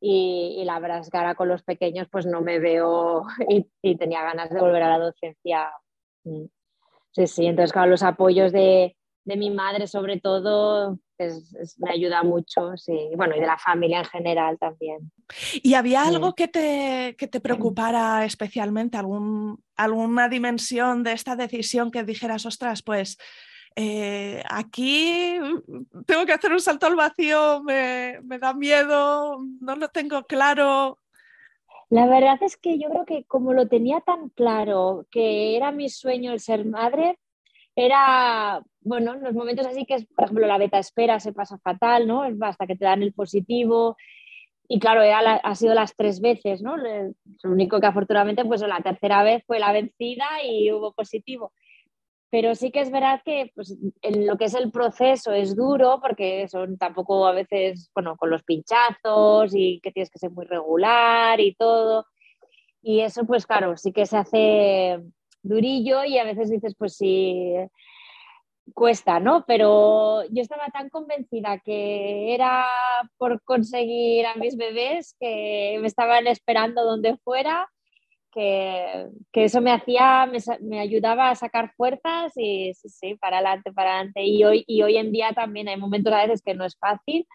y, 0.00 0.62
la 0.64 0.98
es 0.98 1.08
que 1.08 1.16
ahora 1.16 1.34
con 1.34 1.48
los 1.48 1.62
pequeños 1.62 2.08
pues 2.10 2.26
no 2.26 2.42
me 2.42 2.58
veo 2.58 3.24
y, 3.82 3.96
tenía 3.96 4.22
ganas 4.22 4.50
de 4.50 4.60
volver 4.60 4.82
a 4.82 4.98
la 4.98 5.04
docencia. 5.04 5.70
Mm. 6.24 6.44
Sí, 7.12 7.26
sí, 7.26 7.46
entonces 7.46 7.72
claro, 7.72 7.90
los 7.90 8.02
apoyos 8.02 8.52
de, 8.52 8.96
de 9.24 9.36
mi 9.36 9.50
madre 9.50 9.86
sobre 9.86 10.20
todo 10.20 10.98
me 11.78 11.90
ayuda 11.90 12.22
mucho, 12.22 12.76
sí, 12.76 13.10
bueno, 13.16 13.36
y 13.36 13.40
de 13.40 13.46
la 13.46 13.58
familia 13.58 14.00
en 14.00 14.04
general 14.04 14.58
también. 14.58 15.12
¿Y 15.62 15.74
había 15.74 16.02
algo 16.02 16.34
que 16.34 16.48
te, 16.48 17.14
que 17.16 17.28
te 17.28 17.40
preocupara 17.40 18.24
especialmente, 18.24 18.96
algún, 18.96 19.62
alguna 19.76 20.28
dimensión 20.28 21.02
de 21.02 21.12
esta 21.12 21.36
decisión 21.36 21.90
que 21.90 22.02
dijeras, 22.02 22.46
ostras, 22.46 22.82
pues 22.82 23.16
eh, 23.76 24.42
aquí 24.48 25.38
tengo 26.06 26.26
que 26.26 26.32
hacer 26.32 26.52
un 26.52 26.60
salto 26.60 26.86
al 26.86 26.96
vacío, 26.96 27.62
me, 27.62 28.20
me 28.22 28.38
da 28.38 28.52
miedo, 28.52 29.38
no 29.60 29.76
lo 29.76 29.88
tengo 29.88 30.24
claro? 30.24 30.98
La 31.90 32.06
verdad 32.06 32.38
es 32.42 32.56
que 32.56 32.78
yo 32.78 32.88
creo 32.88 33.04
que 33.04 33.24
como 33.24 33.52
lo 33.52 33.68
tenía 33.68 34.00
tan 34.00 34.30
claro 34.30 35.06
que 35.10 35.56
era 35.56 35.70
mi 35.70 35.88
sueño 35.88 36.32
el 36.32 36.40
ser 36.40 36.64
madre, 36.64 37.18
era, 37.76 38.62
bueno, 38.84 39.14
los 39.16 39.34
momentos 39.34 39.66
así 39.66 39.84
que, 39.84 40.06
por 40.14 40.24
ejemplo, 40.24 40.46
la 40.46 40.58
beta 40.58 40.78
espera 40.78 41.18
se 41.18 41.32
pasa 41.32 41.58
fatal, 41.58 42.06
¿no? 42.06 42.22
Hasta 42.42 42.66
que 42.66 42.76
te 42.76 42.84
dan 42.84 43.02
el 43.02 43.12
positivo 43.12 43.96
y 44.66 44.78
claro, 44.78 45.02
ha 45.02 45.54
sido 45.54 45.74
las 45.74 45.94
tres 45.94 46.20
veces, 46.20 46.62
¿no? 46.62 46.76
Lo 46.76 47.12
único 47.44 47.80
que 47.80 47.86
afortunadamente, 47.86 48.44
pues 48.44 48.62
la 48.62 48.80
tercera 48.80 49.22
vez 49.22 49.44
fue 49.46 49.58
la 49.58 49.72
vencida 49.72 50.24
y 50.42 50.72
hubo 50.72 50.92
positivo. 50.92 51.52
Pero 52.30 52.54
sí 52.54 52.70
que 52.70 52.80
es 52.80 52.90
verdad 52.90 53.20
que 53.24 53.52
pues, 53.54 53.76
en 54.02 54.26
lo 54.26 54.36
que 54.38 54.46
es 54.46 54.54
el 54.54 54.70
proceso 54.70 55.32
es 55.32 55.54
duro 55.54 56.00
porque 56.00 56.48
son 56.48 56.78
tampoco 56.78 57.26
a 57.26 57.32
veces, 57.32 57.90
bueno, 57.94 58.16
con 58.16 58.30
los 58.30 58.42
pinchazos 58.42 59.54
y 59.54 59.80
que 59.80 59.92
tienes 59.92 60.10
que 60.10 60.18
ser 60.18 60.30
muy 60.30 60.46
regular 60.46 61.40
y 61.40 61.54
todo. 61.54 62.06
Y 62.82 63.00
eso, 63.00 63.24
pues 63.26 63.46
claro, 63.46 63.76
sí 63.76 63.92
que 63.92 64.06
se 64.06 64.16
hace 64.16 65.00
durillo 65.42 66.04
y 66.04 66.18
a 66.18 66.24
veces 66.24 66.50
dices, 66.50 66.74
pues 66.76 66.96
sí, 66.96 67.54
cuesta, 68.72 69.20
¿no? 69.20 69.44
Pero 69.46 70.24
yo 70.30 70.42
estaba 70.42 70.68
tan 70.68 70.88
convencida 70.88 71.58
que 71.58 72.34
era 72.34 72.64
por 73.18 73.42
conseguir 73.42 74.26
a 74.26 74.34
mis 74.36 74.56
bebés 74.56 75.14
que 75.20 75.78
me 75.80 75.86
estaban 75.86 76.26
esperando 76.26 76.84
donde 76.84 77.16
fuera, 77.18 77.68
que, 78.32 79.08
eso 79.32 79.60
me 79.60 79.72
hacía, 79.72 80.28
me, 80.60 80.80
ayudaba 80.80 81.30
a 81.30 81.34
sacar 81.34 81.72
fuerzas 81.76 82.32
y 82.36 82.74
sí, 82.74 82.88
sí, 82.88 83.14
para 83.16 83.38
adelante, 83.38 83.72
para 83.72 83.94
adelante. 83.96 84.24
Y 84.24 84.44
hoy, 84.44 84.64
y 84.66 84.82
hoy 84.82 84.96
en 84.96 85.12
día 85.12 85.32
también 85.32 85.68
hay 85.68 85.76
momentos 85.76 86.12
a 86.12 86.22
veces 86.22 86.42
que 86.42 86.54
no 86.54 86.64
es 86.64 86.76
fácil 86.76 87.26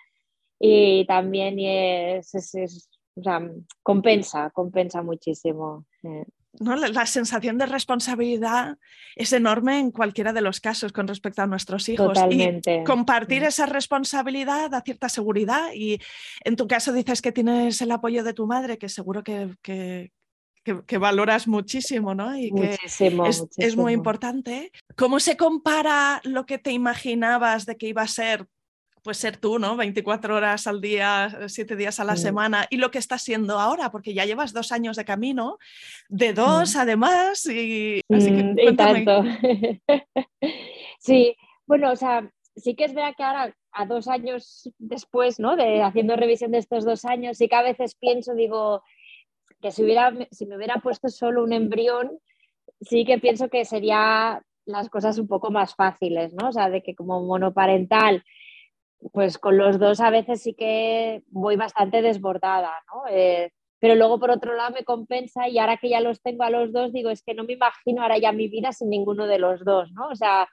y 0.59 1.05
también 1.05 1.57
es, 1.59 2.33
o 2.35 3.21
sea, 3.21 3.41
compensa, 3.81 4.49
compensa 4.51 5.01
muchísimo. 5.01 5.85
Eh. 6.03 6.25
La, 6.53 7.05
sensación 7.05 7.57
de 7.57 7.67
responsabilidad 7.67 8.77
es 9.15 9.33
enorme 9.33 9.79
en 9.79 9.91
cualquiera 9.91 10.33
de 10.33 10.41
los 10.41 10.59
casos 10.59 10.91
con 10.91 11.07
respecto 11.07 11.41
a 11.41 11.47
nuestros 11.47 11.87
hijos. 11.89 12.17
Y 12.31 12.83
compartir 12.83 13.43
esa 13.43 13.65
responsabilidad 13.65 14.71
da 14.71 14.81
cierta 14.81 15.09
seguridad. 15.09 15.71
Y 15.73 15.99
en 16.43 16.55
tu 16.55 16.67
caso 16.67 16.91
dices 16.91 17.21
que 17.21 17.31
tienes 17.31 17.81
el 17.81 17.91
apoyo 17.91 18.23
de 18.23 18.33
tu 18.33 18.47
madre, 18.47 18.77
que 18.77 18.89
seguro 18.89 19.23
que, 19.23 19.55
que, 19.61 20.97
valoras 20.97 21.47
muchísimo, 21.47 22.15
¿no? 22.15 22.35
Y 22.35 22.51
que 22.51 22.77
es, 22.83 23.45
es, 23.57 23.75
muy 23.77 23.93
importante. 23.93 24.71
¿Cómo 24.95 25.19
se 25.19 25.37
compara 25.37 26.19
lo 26.23 26.45
que 26.45 26.57
te 26.57 26.71
imaginabas 26.71 27.65
de 27.65 27.77
que 27.77 27.87
iba 27.87 28.01
a 28.01 28.07
ser 28.07 28.47
pues 29.03 29.17
ser 29.17 29.37
tú, 29.37 29.59
¿no? 29.59 29.75
24 29.75 30.35
horas 30.35 30.67
al 30.67 30.81
día, 30.81 31.39
7 31.47 31.75
días 31.75 31.99
a 31.99 32.03
la 32.03 32.15
semana, 32.15 32.67
y 32.69 32.77
lo 32.77 32.91
que 32.91 32.97
estás 32.97 33.21
siendo 33.21 33.59
ahora, 33.59 33.91
porque 33.91 34.13
ya 34.13 34.25
llevas 34.25 34.53
dos 34.53 34.71
años 34.71 34.97
de 34.97 35.05
camino, 35.05 35.57
de 36.07 36.33
dos 36.33 36.75
además, 36.75 37.45
y 37.45 38.01
así 38.09 38.31
que 38.55 38.73
tanto. 38.73 39.23
sí, 40.99 41.35
bueno, 41.65 41.91
o 41.91 41.95
sea, 41.95 42.29
sí 42.55 42.75
que 42.75 42.85
es 42.85 42.93
verdad 42.93 43.13
que 43.15 43.23
ahora, 43.23 43.55
a 43.71 43.85
dos 43.85 44.07
años 44.07 44.71
después, 44.77 45.39
¿no? 45.39 45.55
De 45.55 45.81
haciendo 45.81 46.15
revisión 46.15 46.51
de 46.51 46.57
estos 46.57 46.85
dos 46.85 47.05
años, 47.05 47.37
sí 47.37 47.47
que 47.47 47.55
a 47.55 47.61
veces 47.61 47.95
pienso, 47.95 48.33
digo, 48.33 48.83
que 49.61 49.71
si, 49.71 49.83
hubiera, 49.83 50.13
si 50.31 50.45
me 50.45 50.55
hubiera 50.57 50.75
puesto 50.77 51.09
solo 51.09 51.43
un 51.43 51.53
embrión, 51.53 52.19
sí 52.81 53.05
que 53.05 53.19
pienso 53.19 53.49
que 53.49 53.65
sería 53.65 54.41
las 54.65 54.89
cosas 54.89 55.17
un 55.17 55.27
poco 55.27 55.51
más 55.51 55.75
fáciles, 55.75 56.33
¿no? 56.33 56.49
O 56.49 56.51
sea, 56.51 56.69
de 56.69 56.81
que 56.83 56.95
como 56.95 57.21
monoparental 57.23 58.23
pues 59.13 59.37
con 59.37 59.57
los 59.57 59.79
dos 59.79 59.99
a 59.99 60.09
veces 60.09 60.41
sí 60.41 60.53
que 60.53 61.23
voy 61.27 61.55
bastante 61.55 62.01
desbordada, 62.01 62.71
¿no? 62.93 63.03
Eh, 63.09 63.51
pero 63.79 63.95
luego 63.95 64.19
por 64.19 64.31
otro 64.31 64.55
lado 64.55 64.71
me 64.73 64.83
compensa 64.83 65.47
y 65.47 65.57
ahora 65.57 65.77
que 65.77 65.89
ya 65.89 66.01
los 66.01 66.21
tengo 66.21 66.43
a 66.43 66.49
los 66.49 66.73
dos, 66.73 66.91
digo, 66.91 67.09
es 67.09 67.23
que 67.23 67.33
no 67.33 67.45
me 67.45 67.53
imagino 67.53 68.01
ahora 68.01 68.17
ya 68.17 68.31
mi 68.31 68.49
vida 68.49 68.73
sin 68.73 68.89
ninguno 68.89 69.25
de 69.25 69.39
los 69.39 69.63
dos, 69.63 69.91
¿no? 69.93 70.09
O 70.09 70.15
sea, 70.15 70.49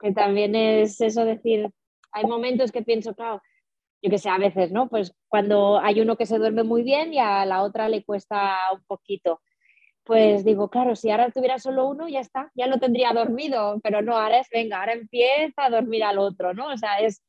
que 0.00 0.12
también 0.12 0.54
es 0.54 1.00
eso 1.00 1.24
decir, 1.24 1.70
hay 2.12 2.24
momentos 2.26 2.72
que 2.72 2.82
pienso, 2.82 3.14
claro, 3.14 3.40
yo 4.02 4.10
que 4.10 4.18
sé, 4.18 4.28
a 4.28 4.38
veces, 4.38 4.72
¿no? 4.72 4.88
Pues 4.88 5.14
cuando 5.28 5.78
hay 5.78 6.00
uno 6.00 6.16
que 6.16 6.26
se 6.26 6.38
duerme 6.38 6.64
muy 6.64 6.82
bien 6.82 7.14
y 7.14 7.18
a 7.20 7.46
la 7.46 7.62
otra 7.62 7.88
le 7.88 8.04
cuesta 8.04 8.58
un 8.74 8.84
poquito. 8.84 9.40
Pues 10.04 10.44
digo, 10.44 10.68
claro, 10.68 10.96
si 10.96 11.10
ahora 11.10 11.30
tuviera 11.30 11.58
solo 11.58 11.86
uno, 11.86 12.08
ya 12.08 12.20
está, 12.20 12.50
ya 12.54 12.66
lo 12.66 12.78
tendría 12.78 13.12
dormido, 13.12 13.80
pero 13.82 14.02
no, 14.02 14.16
ahora 14.18 14.40
es, 14.40 14.48
venga, 14.52 14.80
ahora 14.80 14.94
empieza 14.94 15.64
a 15.64 15.70
dormir 15.70 16.02
al 16.04 16.18
otro, 16.18 16.52
¿no? 16.52 16.66
O 16.66 16.76
sea, 16.76 16.98
es, 16.98 17.22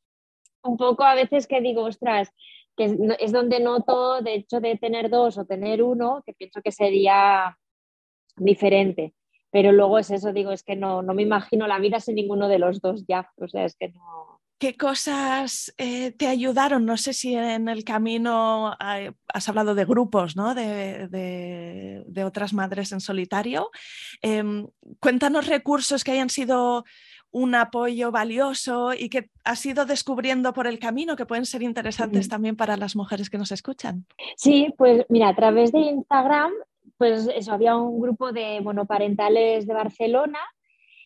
un 0.64 0.76
poco 0.76 1.04
a 1.04 1.14
veces 1.14 1.46
que 1.46 1.60
digo, 1.60 1.84
ostras, 1.84 2.30
que 2.76 2.96
es, 3.20 3.32
donde 3.32 3.60
noto, 3.60 4.20
de 4.20 4.34
hecho, 4.34 4.60
de 4.60 4.76
tener 4.76 5.10
dos 5.10 5.38
o 5.38 5.44
tener 5.44 5.82
uno, 5.82 6.22
que 6.26 6.32
pienso 6.32 6.60
que 6.62 6.72
sería 6.72 7.56
diferente. 8.36 9.14
Pero 9.50 9.70
luego 9.70 9.98
es 9.98 10.10
eso, 10.10 10.32
digo, 10.32 10.50
es 10.50 10.64
que 10.64 10.74
no, 10.74 11.02
no 11.02 11.14
me 11.14 11.22
imagino 11.22 11.68
la 11.68 11.78
vida 11.78 12.00
sin 12.00 12.16
ninguno 12.16 12.48
de 12.48 12.58
los 12.58 12.80
dos 12.80 13.04
ya. 13.06 13.30
O 13.36 13.46
sea, 13.46 13.64
es 13.64 13.76
que 13.76 13.90
no. 13.90 14.40
¿Qué 14.58 14.76
cosas 14.76 15.74
eh, 15.78 16.12
te 16.12 16.26
ayudaron? 16.26 16.86
No 16.86 16.96
sé 16.96 17.12
si 17.12 17.34
en 17.34 17.68
el 17.68 17.84
camino 17.84 18.74
has 18.78 19.48
hablado 19.48 19.74
de 19.74 19.84
grupos, 19.84 20.36
¿no? 20.36 20.54
de, 20.54 21.08
de, 21.08 22.24
otras 22.24 22.54
madres 22.54 22.92
en 22.92 23.00
solitario. 23.00 23.70
Em, 24.22 24.66
cuéntanos 25.00 25.48
recursos 25.48 26.02
que 26.02 26.12
hayan 26.12 26.30
sido 26.30 26.84
un 27.34 27.56
apoyo 27.56 28.12
valioso 28.12 28.94
y 28.94 29.08
que 29.08 29.28
has 29.42 29.66
ido 29.66 29.86
descubriendo 29.86 30.52
por 30.52 30.68
el 30.68 30.78
camino 30.78 31.16
que 31.16 31.26
pueden 31.26 31.46
ser 31.46 31.64
interesantes 31.64 32.28
también 32.28 32.54
para 32.54 32.76
las 32.76 32.94
mujeres 32.94 33.28
que 33.28 33.38
nos 33.38 33.50
escuchan. 33.50 34.06
Sí, 34.36 34.72
pues 34.78 35.04
mira, 35.08 35.30
a 35.30 35.34
través 35.34 35.72
de 35.72 35.80
Instagram, 35.80 36.52
pues 36.96 37.28
eso, 37.34 37.52
había 37.52 37.76
un 37.76 38.00
grupo 38.00 38.30
de 38.30 38.60
monoparentales 38.60 39.66
de 39.66 39.74
Barcelona 39.74 40.38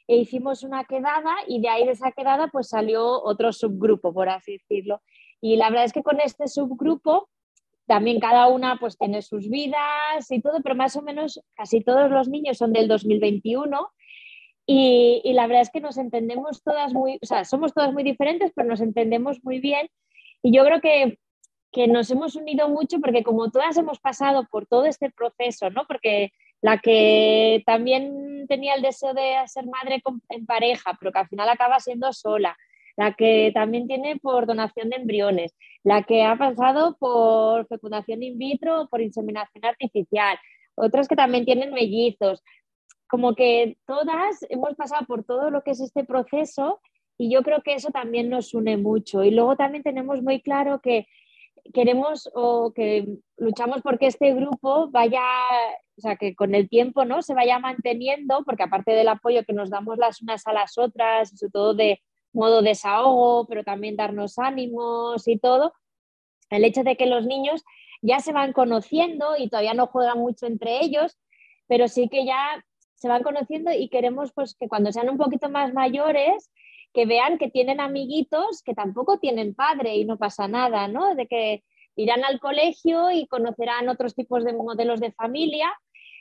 e 0.06 0.16
hicimos 0.16 0.64
una 0.64 0.84
quedada 0.84 1.34
y 1.46 1.62
de 1.62 1.70
ahí 1.70 1.86
de 1.86 1.92
esa 1.92 2.12
quedada 2.12 2.48
pues 2.48 2.68
salió 2.68 3.22
otro 3.22 3.50
subgrupo, 3.54 4.12
por 4.12 4.28
así 4.28 4.58
decirlo. 4.58 5.00
Y 5.40 5.56
la 5.56 5.70
verdad 5.70 5.86
es 5.86 5.94
que 5.94 6.02
con 6.02 6.20
este 6.20 6.46
subgrupo 6.46 7.30
también 7.86 8.20
cada 8.20 8.48
una 8.48 8.76
pues 8.78 8.98
tiene 8.98 9.22
sus 9.22 9.48
vidas 9.48 10.30
y 10.30 10.42
todo, 10.42 10.60
pero 10.62 10.74
más 10.74 10.94
o 10.94 11.00
menos 11.00 11.40
casi 11.54 11.80
todos 11.80 12.10
los 12.10 12.28
niños 12.28 12.58
son 12.58 12.74
del 12.74 12.86
2021 12.86 13.88
y, 14.70 15.33
la 15.33 15.46
verdad 15.46 15.62
es 15.62 15.70
que 15.70 15.81
nos 15.81 15.96
entendemos 15.96 16.62
todas 16.62 16.92
muy, 16.92 17.18
o 17.22 17.26
sea, 17.26 17.46
somos 17.46 17.72
todas 17.72 17.90
muy 17.94 18.02
diferentes, 18.02 18.52
pero 18.54 18.68
nos 18.68 18.83
entendemos 18.83 19.42
muy 19.42 19.61
bien. 19.61 19.88
Y 20.42 20.54
yo 20.54 20.62
creo 20.62 20.83
que, 20.83 21.18
que 21.72 21.88
nos 21.88 22.11
hemos 22.11 22.37
unido 22.37 22.68
mucho 22.68 23.00
porque 23.00 23.24
como 23.24 23.50
todas 23.50 23.78
hemos 23.78 23.98
pasado 23.98 24.46
por 24.50 24.66
todo 24.66 24.85
este 24.85 25.11
proceso, 25.11 25.70
¿no? 25.70 25.87
Porque 25.88 26.33
la 26.61 26.76
que 26.78 27.62
también 27.64 28.44
tenía 28.46 28.74
el 28.74 28.83
deseo 28.83 29.14
de 29.14 29.37
ser 29.46 29.64
madre 29.66 30.02
en 30.28 30.44
pareja, 30.44 30.94
pero 31.00 31.12
que 31.12 31.20
al 31.20 31.28
final 31.28 31.48
acaba 31.48 31.81
siendo 31.81 32.12
sola, 32.12 32.54
la 32.94 33.14
que 33.14 33.52
también 33.54 33.87
tiene 33.87 34.16
por 34.16 34.44
donación 34.44 34.90
de 34.90 34.96
embriones, 34.96 35.54
la 35.83 36.02
que 36.02 36.24
ha 36.24 36.37
pasado 36.37 36.94
por 36.98 37.66
fecundación 37.68 38.22
in 38.22 38.37
vitro, 38.37 38.87
por 38.90 39.00
inseminación 39.00 39.64
artificial, 39.64 40.38
otras 40.74 41.09
que 41.09 41.16
también 41.16 41.46
tienen 41.46 41.72
mellizos, 41.72 42.42
como 43.09 43.35
que 43.35 43.79
todas 43.87 44.44
hemos 44.51 44.75
pasado 44.75 45.07
por 45.07 45.25
todo 45.25 45.51
lo 45.51 45.62
que 45.62 45.73
es 45.73 45.81
este 45.81 46.05
proceso 46.05 46.81
y 47.16 47.31
yo 47.31 47.42
creo 47.42 47.62
que 47.62 47.75
eso 47.75 47.90
también 47.90 48.29
nos 48.31 48.55
une 48.55 48.77
mucho. 48.77 49.25
Y 49.25 49.33
luego 49.33 49.57
también 49.57 49.83
tenemos 49.83 50.23
muy 50.23 50.40
claro 50.40 50.81
que 50.81 51.09
queremos 51.75 52.31
o 52.35 52.73
que 52.73 53.18
luchamos 53.37 53.83
porque 53.83 54.07
este 54.07 54.33
grupo 54.35 54.88
vaya, 54.90 55.23
o 55.97 56.01
sea, 56.01 56.16
que 56.16 56.35
con 56.35 56.55
el 56.55 56.68
tiempo 56.68 57.05
¿no? 57.05 57.23
se 57.23 57.35
vaya 57.35 57.59
manteniendo, 57.59 58.44
porque 58.44 58.62
aparte 58.62 58.92
del 58.92 59.09
apoyo 59.09 59.44
que 59.44 59.53
nos 59.53 59.71
damos 59.71 59.99
las 59.99 60.23
unas 60.23 60.47
a 60.47 60.53
las 60.53 60.79
otras, 60.79 61.31
sobre 61.37 61.51
todo 61.51 61.75
de 61.75 62.01
modo 62.33 62.62
desahogo, 62.62 63.47
pero 63.47 63.64
también 63.64 63.97
darnos 63.97 64.38
ánimos 64.38 65.27
y 65.27 65.38
todo, 65.38 65.73
el 66.51 66.64
hecho 66.64 66.85
de 66.85 66.97
que 66.97 67.07
los 67.07 67.27
niños 67.27 67.64
ya 68.01 68.21
se 68.21 68.33
van 68.33 68.53
conociendo 68.53 69.37
y 69.37 69.49
todavía 69.49 69.75
no 69.75 69.87
juegan 69.88 70.18
mucho 70.18 70.47
entre 70.47 70.85
ellos, 70.85 71.18
pero 71.66 71.88
sí 71.88 72.09
que 72.09 72.25
ya 72.25 72.64
se 72.98 73.08
van 73.08 73.22
conociendo 73.22 73.72
y 73.72 73.88
queremos 73.88 74.32
pues 74.32 74.54
que 74.54 74.68
cuando 74.68 74.92
sean 74.92 75.08
un 75.08 75.18
poquito 75.18 75.48
más 75.48 75.72
mayores 75.72 76.50
que 76.92 77.06
vean 77.06 77.38
que 77.38 77.50
tienen 77.50 77.80
amiguitos 77.80 78.62
que 78.62 78.74
tampoco 78.74 79.18
tienen 79.18 79.54
padre 79.54 79.96
y 79.96 80.04
no 80.04 80.18
pasa 80.18 80.48
nada, 80.48 80.88
¿no? 80.88 81.14
De 81.14 81.26
que 81.26 81.62
irán 81.96 82.24
al 82.24 82.40
colegio 82.40 83.11
y 83.11 83.26
conocerán 83.26 83.88
otros 83.88 84.14
tipos 84.14 84.44
de 84.44 84.52
modelos 84.52 85.00
de 85.00 85.12
familia, 85.12 85.72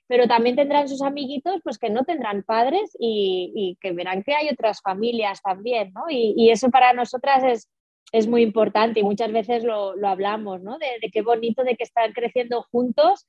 pero 0.07 0.27
también 0.27 0.55
tendrán 0.55 0.87
sus 0.87 1.01
amiguitos 1.01 1.61
pues 1.63 1.77
que 1.77 1.89
no 1.89 2.03
tendrán 2.03 2.43
padres 2.43 2.95
y, 2.99 3.77
que 3.81 3.91
verán 3.91 4.23
que 4.23 4.33
hay 4.33 4.49
otras 4.49 4.81
familias 4.81 5.41
también, 5.41 5.91
¿no? 5.93 6.05
Y, 6.09 6.49
eso 6.49 6.69
para 6.69 6.93
nosotras 6.93 7.43
es, 7.43 7.69
es, 8.11 8.27
muy 8.27 8.41
importante 8.41 8.99
y 8.99 9.03
muchas 9.03 9.31
veces 9.31 9.63
lo, 9.63 9.93
hablamos, 10.05 10.61
¿no? 10.61 10.77
De, 10.77 10.87
de 11.01 11.09
qué 11.11 11.21
bonito 11.21 11.63
de 11.63 11.75
que 11.75 11.83
están 11.83 12.13
creciendo 12.13 12.63
juntos 12.71 13.25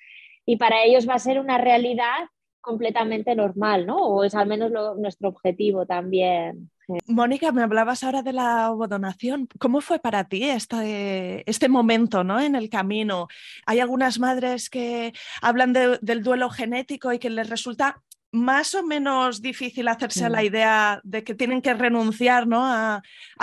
y 0.47 0.57
para 0.57 0.85
ellos 0.85 1.09
va 1.09 1.15
a 1.15 1.19
ser 1.19 1.41
una 1.41 1.59
realidad 1.59 2.29
completamente 2.69 3.35
normal, 3.35 3.87
¿no? 3.87 3.97
O 3.97 4.25
es 4.25 4.35
al 4.35 4.47
menos 4.47 4.71
nuestro 4.99 5.31
objetivo 5.31 5.87
también. 5.87 6.71
Mónica, 7.07 7.51
me 7.53 7.63
hablabas 7.63 8.05
ahora 8.05 8.23
de 8.23 8.33
la 8.33 8.71
ovodonación. 8.71 9.49
¿Cómo 9.59 9.81
fue 9.81 9.99
para 9.99 10.25
ti 10.25 10.45
este, 10.45 11.49
este 11.49 11.69
momento 11.69 12.25
¿no? 12.25 12.41
en 12.41 12.55
el 12.55 12.69
camino? 12.69 13.29
Hay 13.67 13.81
algunas 13.81 14.19
madres 14.19 14.71
que 14.71 15.13
hablan 15.41 15.73
del 15.73 16.23
duelo 16.23 16.51
genético 16.51 17.13
y 17.13 17.19
que 17.19 17.31
les 17.31 17.49
resulta 17.49 18.03
más 18.31 18.75
o 18.75 18.83
menos 18.83 19.41
difícil 19.41 19.89
hacerse 19.89 20.27
a 20.27 20.29
la 20.29 20.45
idea 20.45 21.01
de 21.03 21.25
que 21.25 21.35
tienen 21.35 21.63
que 21.63 21.73
renunciar 21.73 22.47
¿no? 22.47 22.65
a, 22.65 23.03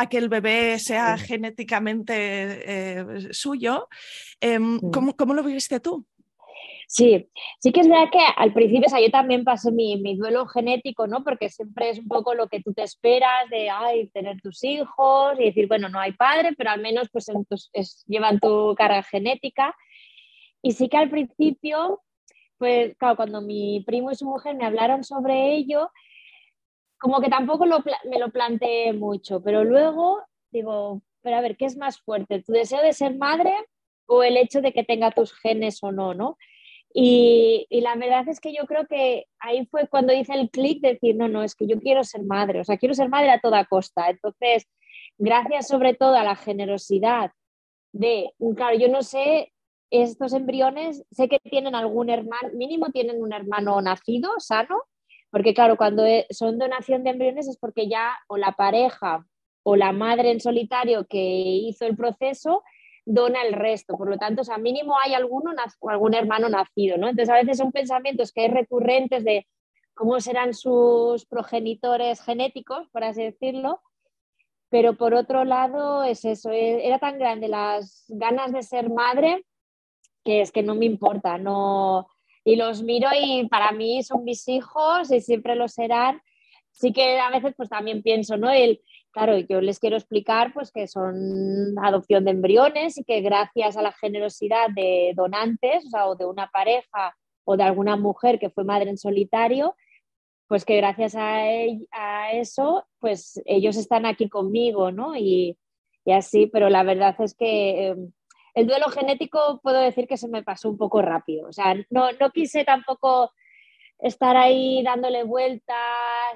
que 0.10 0.18
el 0.18 0.30
bebé 0.30 0.78
sea 0.78 1.18
genéticamente 1.18 2.14
eh, 2.18 3.06
suyo. 3.32 3.90
Em, 4.40 4.76
mm. 4.76 4.92
¿cómo, 5.16 5.34
lo 5.34 5.44
viviste 5.44 5.80
tú? 5.80 6.06
Sí, 6.88 7.28
sí 7.60 7.72
que 7.72 7.82
es 7.82 7.88
verdad 7.88 8.10
que 8.12 8.20
al 8.38 8.54
principio, 8.54 8.86
o 8.88 8.90
sea, 8.90 9.02
yo 9.02 9.12
también 9.12 9.44
pasé 9.44 9.72
mi, 9.72 10.16
duelo 10.18 10.46
genético, 10.48 11.08
¿no? 11.08 11.24
Porque 11.24 11.50
siempre 11.50 11.90
es 11.90 12.00
un 12.00 12.08
poco 12.08 12.34
lo 12.36 12.48
que 12.48 12.62
tú 12.62 12.74
te 12.74 12.84
esperas 12.84 13.50
de, 13.50 13.70
ay, 13.70 14.08
tener 14.10 14.42
tus 14.42 14.64
hijos 14.64 15.40
y 15.40 15.46
decir, 15.46 15.68
bueno, 15.68 15.90
no 15.90 16.00
hay 16.00 16.14
padre, 16.14 16.54
pero 16.58 16.72
al 16.72 16.82
menos 16.82 17.10
pues 17.12 17.32
llevan 18.08 18.40
tu 18.40 18.76
carga 18.76 19.04
genética. 19.04 19.76
Y 20.62 20.72
sí 20.72 20.90
que 20.90 20.98
al 20.98 21.10
principio 21.10 22.02
pues 22.58 22.96
claro, 22.98 23.16
cuando 23.16 23.42
mi 23.42 23.84
primo 23.86 24.12
y 24.12 24.16
su 24.16 24.26
mujer 24.26 24.56
me 24.56 24.66
hablaron 24.66 25.04
sobre 25.04 25.56
ello, 25.56 25.92
como 27.00 27.20
que 27.22 27.30
tampoco 27.30 27.66
me 27.66 28.20
lo 28.20 28.30
planteé 28.32 28.94
mucho, 28.94 29.42
pero 29.44 29.64
luego 29.64 30.24
digo, 30.52 31.02
pero 31.22 31.38
a 31.38 31.42
ver, 31.42 31.58
¿qué 31.58 31.66
es 31.66 31.78
más 31.78 32.00
fuerte? 32.00 32.42
¿Tu 32.44 32.54
deseo 32.54 32.82
de 32.82 32.94
ser 32.94 33.16
madre 33.18 33.54
o 34.08 34.24
el 34.24 34.38
hecho 34.38 34.62
de 34.62 34.72
que 34.72 34.84
tenga 34.84 35.12
tus 35.12 35.34
genes 35.34 35.84
o 35.84 35.92
no, 35.92 36.14
no? 36.14 36.38
Y, 36.98 37.68
la 37.82 37.96
verdad 37.96 38.26
es 38.30 38.40
que 38.40 38.54
yo 38.54 38.66
creo 38.66 38.88
que 38.88 39.26
ahí 39.40 39.66
fue 39.66 39.86
cuando 39.90 40.14
hice 40.14 40.34
el 40.34 40.50
clic 40.50 40.82
de 40.82 40.94
decir, 40.94 41.18
no, 41.18 41.28
no, 41.28 41.44
es 41.44 41.54
que 41.54 41.68
yo 41.68 41.78
quiero 41.82 42.06
ser 42.06 42.24
madre, 42.24 42.62
o 42.62 42.64
sea, 42.64 42.78
quiero 42.78 42.96
ser 42.96 43.10
madre 43.10 43.32
a 43.32 43.42
toda 43.42 43.66
costa. 43.66 44.10
Entonces, 44.10 44.66
gracias 45.18 45.68
sobre 45.68 45.94
todo 45.94 46.16
a 46.16 46.24
la 46.24 46.38
generosidad 46.38 47.32
de, 47.92 48.32
claro, 48.56 48.78
yo 48.78 48.88
no 48.88 49.04
sé 49.04 49.52
estos 49.92 50.32
embriones 50.34 51.04
sé 51.12 51.28
que 51.28 51.40
tienen 51.40 51.76
algún 51.76 52.10
hermano, 52.10 52.50
mínimo 52.54 52.90
tienen 52.92 53.22
un 53.22 53.34
hermano 53.34 53.82
nacido, 53.82 54.30
sano, 54.40 54.82
porque 55.32 55.54
claro, 55.54 55.76
cuando 55.76 56.06
e, 56.06 56.28
son 56.30 56.58
donación 56.58 57.04
de 57.04 57.10
embriones 57.10 57.50
es 57.50 57.58
porque 57.58 57.90
ya 57.90 58.16
o 58.30 58.38
la 58.38 58.54
pareja 58.54 59.26
o 59.64 59.76
la 59.76 59.92
madre 59.92 60.32
en 60.32 60.40
solitario 60.40 61.06
que 61.08 61.20
hizo 61.20 61.86
el 61.86 61.98
proceso 61.98 62.64
dona 63.06 63.44
el 63.44 63.54
resto. 63.54 63.98
Por 63.98 64.10
lo 64.10 64.18
tanto, 64.18 64.42
o 64.42 64.46
sea, 64.46 64.58
mínimo 64.58 64.96
hay 65.00 65.14
alguno, 65.14 65.52
algún 65.88 66.14
hermano 66.14 66.50
nacido, 66.50 66.98
¿no? 66.98 67.08
Entonces, 67.08 67.30
a 67.30 67.38
veces 67.38 67.58
son 67.58 67.72
pensamientos 67.72 68.32
que 68.32 68.42
hay 68.42 68.48
recurrentes 68.50 69.24
de 69.24 69.48
cómo 69.94 70.20
serán 70.20 70.54
sus 70.54 71.26
progenitores 71.26 72.22
genéticos, 72.22 72.90
por 72.92 73.04
así 73.04 73.24
decirlo, 73.24 73.82
pero 74.70 74.98
por 74.98 75.14
otro 75.14 75.46
lado 75.46 76.04
es 76.04 76.26
eso, 76.26 76.52
e, 76.52 76.86
era 76.86 77.00
tan 77.00 77.18
grande 77.18 77.48
las 77.48 78.06
ganas 78.10 78.52
de 78.52 78.62
ser 78.62 78.90
madre 78.90 79.46
que 80.26 80.42
es 80.42 80.52
que 80.52 80.64
no 80.64 80.76
me 80.76 80.86
importa, 80.86 81.38
no... 81.38 82.08
Y 82.44 82.58
los 82.58 82.84
miro 82.84 83.08
y 83.20 83.48
para 83.48 83.72
mí 83.72 84.04
son 84.04 84.24
mis 84.24 84.48
hijos 84.48 85.12
y 85.12 85.22
siempre 85.22 85.56
lo 85.56 85.68
serán. 85.68 86.22
Sí 86.72 86.94
que 86.94 87.20
a 87.20 87.32
veces 87.32 87.54
pues 87.58 87.70
también 87.70 88.04
pienso, 88.04 88.38
¿no? 88.38 88.52
El, 88.52 88.82
claro, 89.16 89.38
yo 89.38 89.62
les 89.62 89.80
quiero 89.80 89.96
explicar 89.96 90.54
pues 90.54 90.74
que 90.74 90.88
son 90.88 91.16
adopción 91.82 92.26
de 92.26 92.32
embriones 92.32 92.98
y 92.98 93.06
que 93.06 93.22
gracias 93.22 93.78
a 93.78 93.82
la 93.82 93.94
generosidad 93.94 94.68
de 94.76 95.14
donantes, 95.16 95.86
o, 95.86 95.90
sea, 95.90 96.08
o 96.08 96.16
de 96.16 96.26
una 96.26 96.48
pareja 96.48 97.16
o 97.46 97.56
de 97.56 97.64
alguna 97.64 97.96
mujer 97.96 98.40
que 98.40 98.50
fue 98.50 98.66
madre 98.66 98.90
en 98.90 98.98
solitario, 98.98 99.74
pues 100.48 100.66
que 100.66 100.76
gracias 100.76 101.16
a, 101.16 102.32
eso, 102.34 102.86
pues 103.00 103.42
ellos 103.46 103.78
están 103.78 104.06
aquí 104.06 104.28
conmigo, 104.28 104.92
¿no? 104.92 105.16
Y, 105.16 105.58
y 106.04 106.12
así, 106.12 106.48
pero 106.48 106.70
la 106.70 106.84
verdad 106.84 107.16
es 107.20 107.36
que 107.36 107.88
em, 107.88 108.12
el 108.54 108.68
duelo 108.68 108.90
genético 108.90 109.62
puedo 109.64 109.80
decir 109.80 110.08
que 110.08 110.18
se 110.18 110.28
me 110.28 110.44
pasó 110.44 110.70
un 110.70 110.78
poco 110.78 111.02
rápido. 111.02 111.48
O 111.48 111.54
sea, 111.54 111.74
no, 111.90 112.12
no 112.20 112.32
quise 112.32 112.66
tampoco 112.66 113.32
estar 114.00 114.36
ahí 114.36 114.84
dándole 114.84 115.24
vueltas 115.24 115.78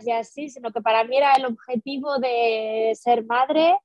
y 0.06 0.12
así, 0.12 0.50
sino 0.50 0.72
que 0.72 0.82
para 0.82 1.04
mí 1.04 1.18
era 1.18 1.34
el 1.34 1.46
objetivo 1.46 2.18
de 2.20 2.92
ser 2.96 3.26
madre 3.26 3.76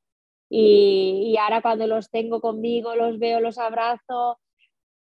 y, 0.49 1.37
ahora 1.41 1.63
cuando 1.63 1.87
los 1.87 2.11
tengo 2.11 2.41
conmigo, 2.41 2.95
los 2.95 3.19
veo, 3.19 3.41
los 3.41 3.59
abrazo, 3.59 4.39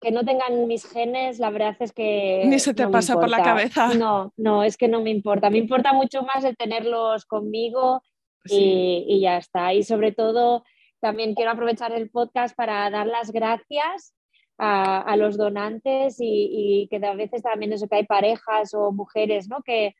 que 0.00 0.10
no 0.10 0.24
tengan 0.24 0.66
mis 0.66 0.86
genes, 0.86 1.38
la 1.38 1.50
verdad 1.50 1.76
es 1.80 1.92
que... 1.92 2.42
Ni 2.46 2.58
se 2.58 2.74
te 2.74 2.86
pasa 2.88 3.14
por 3.14 3.28
la 3.28 3.42
cabeza. 3.42 3.94
No, 3.94 4.32
no, 4.36 4.62
es 4.62 4.76
que 4.76 4.88
no 4.88 5.00
me 5.00 5.10
importa. 5.10 5.48
Me 5.48 5.58
importa 5.58 5.92
mucho 5.92 6.22
más 6.22 6.44
el 6.44 6.56
tenerlos 6.56 7.24
conmigo 7.24 8.02
y, 8.44 9.04
y 9.08 9.20
ya 9.20 9.38
está. 9.38 9.72
Y 9.72 9.82
sobre 9.82 10.12
todo 10.12 10.64
también 11.00 11.34
quiero 11.34 11.52
aprovechar 11.52 11.92
el 11.92 12.10
podcast 12.10 12.54
para 12.54 12.90
dar 12.90 13.06
las 13.06 13.30
gracias 13.30 14.14
a, 14.62 15.16
los 15.16 15.36
donantes 15.38 16.16
y, 16.18 16.86
que 16.90 16.96
a 17.04 17.14
veces 17.14 17.42
también 17.42 17.72
eso 17.72 17.88
que 17.88 17.96
hay 17.96 18.06
parejas 18.06 18.74
o 18.74 18.92
mujeres 18.92 19.48
¿no? 19.48 19.62
que, 19.62 19.94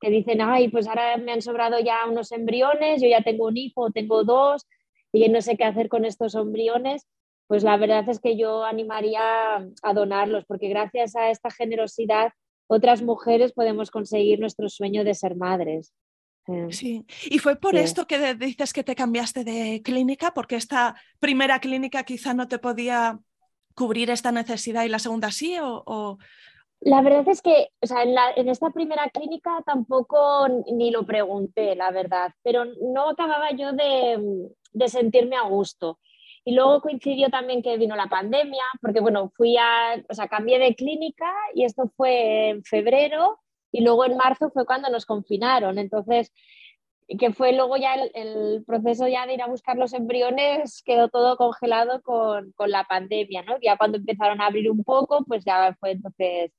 que 0.00 0.10
dicen, 0.10 0.40
ay, 0.40 0.68
pues 0.68 0.88
ahora 0.88 1.16
me 1.18 1.32
han 1.32 1.42
sobrado 1.42 1.78
ya 1.78 2.06
unos 2.06 2.32
embriones, 2.32 3.02
yo 3.02 3.08
ya 3.08 3.22
tengo 3.22 3.46
un 3.46 3.56
hijo, 3.56 3.90
tengo 3.90 4.24
dos 4.24 4.66
y 5.12 5.28
no 5.28 5.42
sé 5.42 5.56
qué 5.56 5.64
hacer 5.64 5.88
con 5.88 6.04
estos 6.04 6.34
embriones, 6.34 7.06
pues 7.46 7.62
la 7.64 7.76
verdad 7.76 8.08
es 8.08 8.20
que 8.20 8.36
yo 8.36 8.64
animaría 8.64 9.56
a 9.82 9.94
donarlos, 9.94 10.44
porque 10.46 10.68
gracias 10.68 11.16
a 11.16 11.30
esta 11.30 11.50
generosidad 11.50 12.32
otras 12.66 13.02
mujeres 13.02 13.52
podemos 13.52 13.90
conseguir 13.90 14.40
nuestro 14.40 14.68
sueño 14.68 15.04
de 15.04 15.14
ser 15.14 15.36
madres. 15.36 15.92
Sí, 16.70 17.04
y 17.28 17.38
fue 17.40 17.56
por 17.56 17.76
esto 17.76 18.06
que 18.06 18.34
dices 18.34 18.72
que 18.72 18.82
te 18.82 18.94
cambiaste 18.94 19.44
de 19.44 19.82
clínica, 19.84 20.32
porque 20.32 20.56
esta 20.56 20.94
primera 21.18 21.58
clínica 21.60 22.04
quizá 22.04 22.32
no 22.32 22.48
te 22.48 22.58
podía 22.58 23.18
cubrir 23.78 24.10
esta 24.10 24.32
necesidad 24.32 24.82
y 24.82 24.88
la 24.88 24.98
segunda 24.98 25.30
sí, 25.30 25.56
o... 25.62 26.18
La 26.80 27.00
verdad 27.00 27.26
es 27.28 27.42
que 27.42 27.70
o 27.80 27.86
sea, 27.86 28.02
en, 28.02 28.48
esta 28.48 28.70
primera 28.70 29.08
clínica 29.10 29.62
tampoco 29.64 30.46
ni 30.72 30.90
lo 30.90 31.06
pregunté, 31.06 31.76
la 31.76 31.90
verdad, 31.90 32.32
pero 32.42 32.64
no 32.64 33.10
acababa 33.10 33.50
yo 33.52 33.72
de, 33.72 34.48
de, 34.72 34.88
sentirme 34.88 35.36
a 35.36 35.42
gusto. 35.42 35.98
Y 36.44 36.54
luego 36.54 36.80
coincidió 36.80 37.30
también 37.30 37.62
que 37.62 37.76
vino 37.78 37.94
la 37.96 38.06
pandemia, 38.06 38.62
porque 38.80 39.00
bueno, 39.00 39.30
fui 39.36 39.56
a, 39.56 40.02
o 40.08 40.14
sea, 40.14 40.28
cambié 40.28 40.58
de 40.58 40.74
clínica 40.74 41.32
y 41.54 41.64
esto 41.64 41.90
fue 41.96 42.50
en 42.50 42.64
febrero 42.64 43.40
y 43.70 43.82
luego 43.82 44.04
en 44.04 44.16
marzo 44.16 44.50
fue 44.50 44.64
cuando 44.64 44.88
nos 44.88 45.04
confinaron. 45.04 45.78
Entonces, 45.78 46.32
que 47.16 47.32
fue 47.32 47.52
luego 47.52 47.76
ya 47.76 47.94
el, 47.94 48.64
proceso 48.66 49.08
ya 49.08 49.26
de 49.26 49.34
ir 49.34 49.42
a 49.42 49.46
buscar 49.46 49.76
los 49.76 49.94
embriones, 49.94 50.82
quedó 50.84 51.08
todo 51.08 51.36
congelado 51.36 52.02
con, 52.02 52.52
con, 52.52 52.70
la 52.70 52.84
pandemia, 52.84 53.42
¿no? 53.42 53.56
Ya 53.62 53.76
cuando 53.78 53.98
empezaron 53.98 54.40
a 54.40 54.46
abrir 54.46 54.70
un 54.70 54.84
poco, 54.84 55.24
pues 55.24 55.44
ya 55.44 55.74
fue 55.80 55.92
entonces 55.92 56.52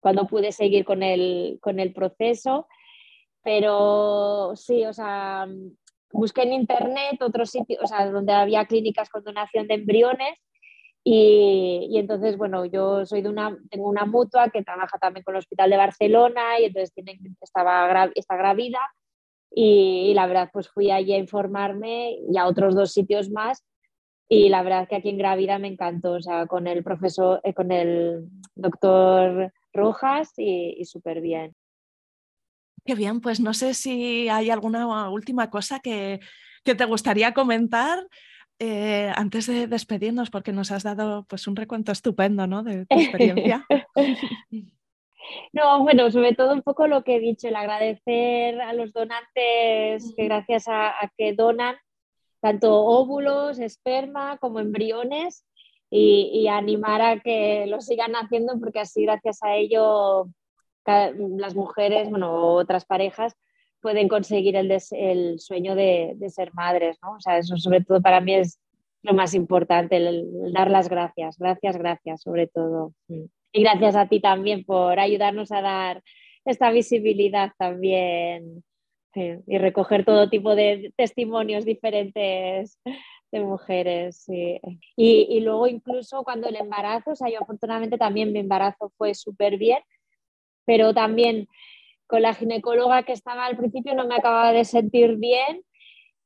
cuando 0.00 0.26
pude 0.26 0.52
seguir 0.52 0.84
con 0.84 1.02
el, 1.02 1.58
con 1.60 1.80
el 1.80 1.92
proceso. 1.92 2.66
Pero 3.42 4.56
sí, 4.56 4.86
o 4.86 4.92
sea, 4.94 5.46
busqué 6.12 6.42
en 6.42 6.54
internet 6.54 7.20
otros 7.20 7.50
sitios, 7.50 7.82
o 7.82 7.86
sea, 7.86 8.10
donde 8.10 8.32
había 8.32 8.64
clínicas 8.66 9.10
con 9.10 9.22
donación 9.22 9.66
de 9.66 9.74
embriones 9.74 10.38
y, 11.06 11.98
entonces, 11.98 12.38
bueno, 12.38 12.64
yo 12.64 13.04
soy 13.04 13.20
de 13.20 13.28
una, 13.28 13.54
tengo 13.70 13.90
una 13.90 14.06
mutua 14.06 14.48
que 14.48 14.62
trabaja 14.62 14.96
también 14.98 15.22
con 15.22 15.34
el 15.34 15.40
Hospital 15.40 15.68
de 15.68 15.76
Barcelona 15.76 16.58
y 16.58 16.64
entonces 16.64 16.94
estaba, 17.42 18.10
está 18.14 18.36
gravida 18.36 18.80
y, 19.54 20.12
la 20.14 20.26
verdad 20.26 20.50
pues 20.52 20.68
fui 20.68 20.90
allí 20.90 21.12
a 21.12 21.18
informarme 21.18 22.16
y 22.28 22.36
a 22.38 22.46
otros 22.46 22.74
dos 22.74 22.92
sitios 22.92 23.30
más 23.30 23.64
y 24.28 24.48
la 24.48 24.62
verdad 24.62 24.88
que 24.88 24.96
aquí 24.96 25.10
en 25.10 25.18
Gravida 25.18 25.58
me 25.58 25.68
encantó, 25.68 26.12
o 26.12 26.20
sea, 26.20 26.46
con 26.46 26.66
el 26.66 26.82
profesor, 26.82 27.40
eh, 27.44 27.52
con 27.52 27.70
el 27.70 28.26
doctor 28.54 29.52
Rojas 29.72 30.32
y, 30.38 30.76
y 30.78 30.84
súper 30.86 31.20
bien. 31.20 31.54
Qué 32.84 32.94
bien, 32.94 33.20
pues 33.20 33.40
no 33.40 33.54
sé 33.54 33.74
si 33.74 34.28
hay 34.28 34.50
alguna 34.50 35.10
última 35.10 35.50
cosa 35.50 35.80
que, 35.80 36.20
que 36.64 36.74
te 36.74 36.84
gustaría 36.84 37.32
comentar 37.32 37.98
eh, 38.58 39.12
antes 39.16 39.46
de 39.46 39.66
despedirnos, 39.66 40.30
porque 40.30 40.52
nos 40.52 40.70
has 40.70 40.82
dado 40.82 41.24
pues, 41.24 41.46
un 41.46 41.56
recuento 41.56 41.92
estupendo 41.92 42.46
¿no? 42.46 42.62
de 42.62 42.86
tu 42.86 42.98
experiencia. 42.98 43.66
No, 45.52 45.82
bueno, 45.82 46.10
sobre 46.10 46.34
todo 46.34 46.52
un 46.52 46.62
poco 46.62 46.86
lo 46.86 47.04
que 47.04 47.16
he 47.16 47.20
dicho, 47.20 47.48
el 47.48 47.56
agradecer 47.56 48.60
a 48.60 48.72
los 48.72 48.92
donantes 48.92 50.12
que 50.16 50.24
gracias 50.24 50.64
a, 50.68 50.94
que 51.16 51.32
donan 51.32 51.76
tanto 52.40 52.74
óvulos, 52.74 53.58
esperma 53.58 54.38
como 54.38 54.60
embriones 54.60 55.44
y, 55.90 56.48
animar 56.48 57.00
a 57.00 57.20
que 57.20 57.66
lo 57.66 57.80
sigan 57.80 58.14
haciendo 58.16 58.58
porque 58.58 58.80
así 58.80 59.04
gracias 59.04 59.42
a 59.42 59.54
ello 59.56 60.28
las 60.86 61.54
mujeres, 61.54 62.10
bueno, 62.10 62.54
otras 62.54 62.84
parejas 62.84 63.34
pueden 63.80 64.08
conseguir 64.08 64.56
el, 64.56 64.70
el 64.92 65.40
sueño 65.40 65.74
de, 65.74 66.14
de, 66.16 66.30
ser 66.30 66.52
madres, 66.54 66.98
¿no? 67.02 67.12
O 67.12 67.20
sea, 67.20 67.38
eso 67.38 67.56
sobre 67.56 67.82
todo 67.82 68.02
para 68.02 68.20
mí 68.20 68.34
es 68.34 68.58
lo 69.02 69.14
más 69.14 69.34
importante, 69.34 69.96
el, 69.96 70.52
dar 70.52 70.70
las 70.70 70.88
gracias, 70.88 71.38
gracias, 71.38 71.76
gracias 71.76 72.22
sobre 72.22 72.46
todo. 72.46 72.92
Mm. 73.08 73.24
Y 73.56 73.62
gracias 73.62 73.94
a 73.94 74.08
ti 74.08 74.18
también 74.18 74.64
por 74.64 74.98
ayudarnos 74.98 75.52
a 75.52 75.62
dar 75.62 76.02
esta 76.44 76.72
visibilidad 76.72 77.52
también 77.56 78.64
y 79.14 79.58
recoger 79.58 80.04
todo 80.04 80.28
tipo 80.28 80.56
de 80.56 80.92
testimonios 80.96 81.64
diferentes 81.64 82.80
de 83.30 83.40
mujeres. 83.40 84.28
Y, 84.28 84.60
y, 84.96 85.40
luego 85.40 85.68
incluso 85.68 86.24
cuando 86.24 86.48
el 86.48 86.56
embarazo, 86.56 87.12
o 87.12 87.14
sea, 87.14 87.30
yo 87.30 87.40
afortunadamente 87.42 87.96
también 87.96 88.32
mi 88.32 88.40
embarazo 88.40 88.92
fue 88.98 89.14
súper 89.14 89.56
bien, 89.56 89.78
pero 90.66 90.92
también 90.92 91.46
con 92.08 92.22
la 92.22 92.34
ginecóloga 92.34 93.04
que 93.04 93.12
estaba 93.12 93.46
al 93.46 93.56
principio 93.56 93.94
no 93.94 94.04
me 94.08 94.16
acababa 94.16 94.52
de 94.52 94.64
sentir 94.64 95.14
bien 95.16 95.62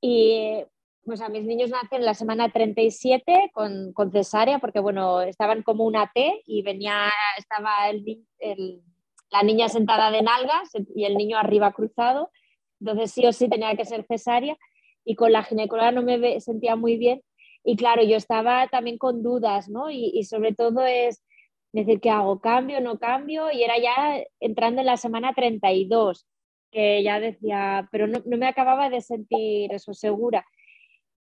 y 0.01 0.65
pues 1.09 1.23
a 1.23 1.31
mis 1.31 1.45
niños 1.45 1.71
nacen 1.71 2.05
la 2.05 2.13
semana 2.13 2.51
37 2.51 3.51
con, 3.55 3.95
con 3.95 4.13
cesárea 4.13 4.59
porque 4.59 4.79
bueno, 4.79 5.23
estaban 5.23 5.63
como 5.63 5.85
una 5.85 6.13
T 6.15 6.43
y 6.45 6.61
venía, 6.61 7.11
estaba 7.39 7.89
el, 7.89 8.83
la 9.31 9.43
niña 9.43 9.71
sentada 9.71 10.11
de 10.11 10.21
nalgas 10.21 10.69
y 10.95 11.05
el 11.07 11.17
niño 11.17 11.39
arriba 11.39 11.73
cruzado, 11.73 12.31
entonces 12.79 13.11
sí 13.13 13.25
o 13.25 13.33
sí 13.33 13.49
tenía 13.49 13.75
que 13.75 13.87
ser 13.87 14.05
cesárea 14.05 14.55
y 15.03 15.15
con 15.15 15.33
la 15.33 15.45
ginecóloga 15.45 15.93
no 15.93 16.03
me 16.03 16.41
sentía 16.43 16.77
muy 16.77 16.99
bien 16.99 17.23
y 17.65 17.77
claro, 17.77 18.03
yo 18.03 18.17
estaba 18.17 18.69
también 18.69 18.99
con 18.99 19.23
dudas, 19.23 19.71
¿no? 19.71 19.91
Y, 19.91 20.23
sobre 20.25 20.55
todo 20.55 20.85
es 20.85 21.25
decir, 21.73 22.01
¿qué 22.01 22.11
hago? 22.11 22.39
¿Cambio? 22.43 22.83
¿No 22.83 22.99
cambio? 22.99 23.51
Y 23.51 23.63
era 23.63 23.79
ya 23.79 24.23
entrando 24.41 24.81
en 24.81 24.87
la 24.87 24.99
semana 24.99 25.33
32, 25.35 26.27
que 26.71 27.03
ya 27.03 27.19
decía, 27.19 27.89
pero 27.91 28.07
no, 28.07 28.21
no 28.27 28.37
me 28.37 28.47
acababa 28.47 28.91
de 28.91 29.01
sentir 29.01 29.73
eso 29.73 29.95
segura. 29.95 30.45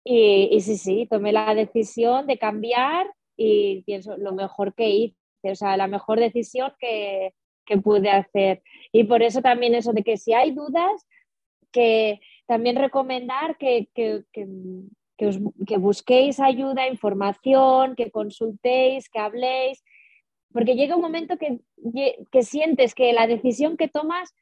Y, 0.03 0.49
y, 0.51 0.61
sí, 0.61 0.77
sí, 0.77 1.07
tomé 1.09 1.31
la 1.31 1.55
decisión 1.55 2.27
de 2.27 2.37
cambiar 2.37 3.07
y 3.37 3.83
pienso 3.83 4.17
lo 4.17 4.33
mejor 4.33 4.73
que 4.73 4.89
hice, 4.89 5.15
o 5.43 5.55
sea, 5.55 5.77
la 5.77 5.87
mejor 5.87 6.19
decisión 6.19 6.73
que, 6.79 7.33
que 7.65 7.77
pude 7.77 8.09
hacer. 8.09 8.61
Y 8.91 9.05
por 9.05 9.23
eso 9.23 9.41
también 9.41 9.75
eso 9.75 9.93
de 9.93 10.03
que 10.03 10.17
si 10.17 10.33
hay 10.33 10.51
dudas, 10.51 11.07
que 11.71 12.19
también 12.45 12.75
recomendar 12.75 13.57
que, 13.57 13.89
que, 13.93 14.23
que, 14.31 14.47
que, 15.17 15.77
busquéis 15.77 16.39
ayuda, 16.39 16.87
información, 16.87 17.95
que 17.95 18.11
consultéis, 18.11 19.09
que 19.09 19.19
habléis, 19.19 19.83
porque 20.51 20.75
llega 20.75 20.95
un 20.95 21.01
momento 21.01 21.37
que, 21.37 21.59
que 22.31 22.43
sientes 22.43 22.93
que 22.93 23.11
la 23.13 23.25
decisión 23.27 23.75
que 23.75 23.87
tomas 23.87 24.35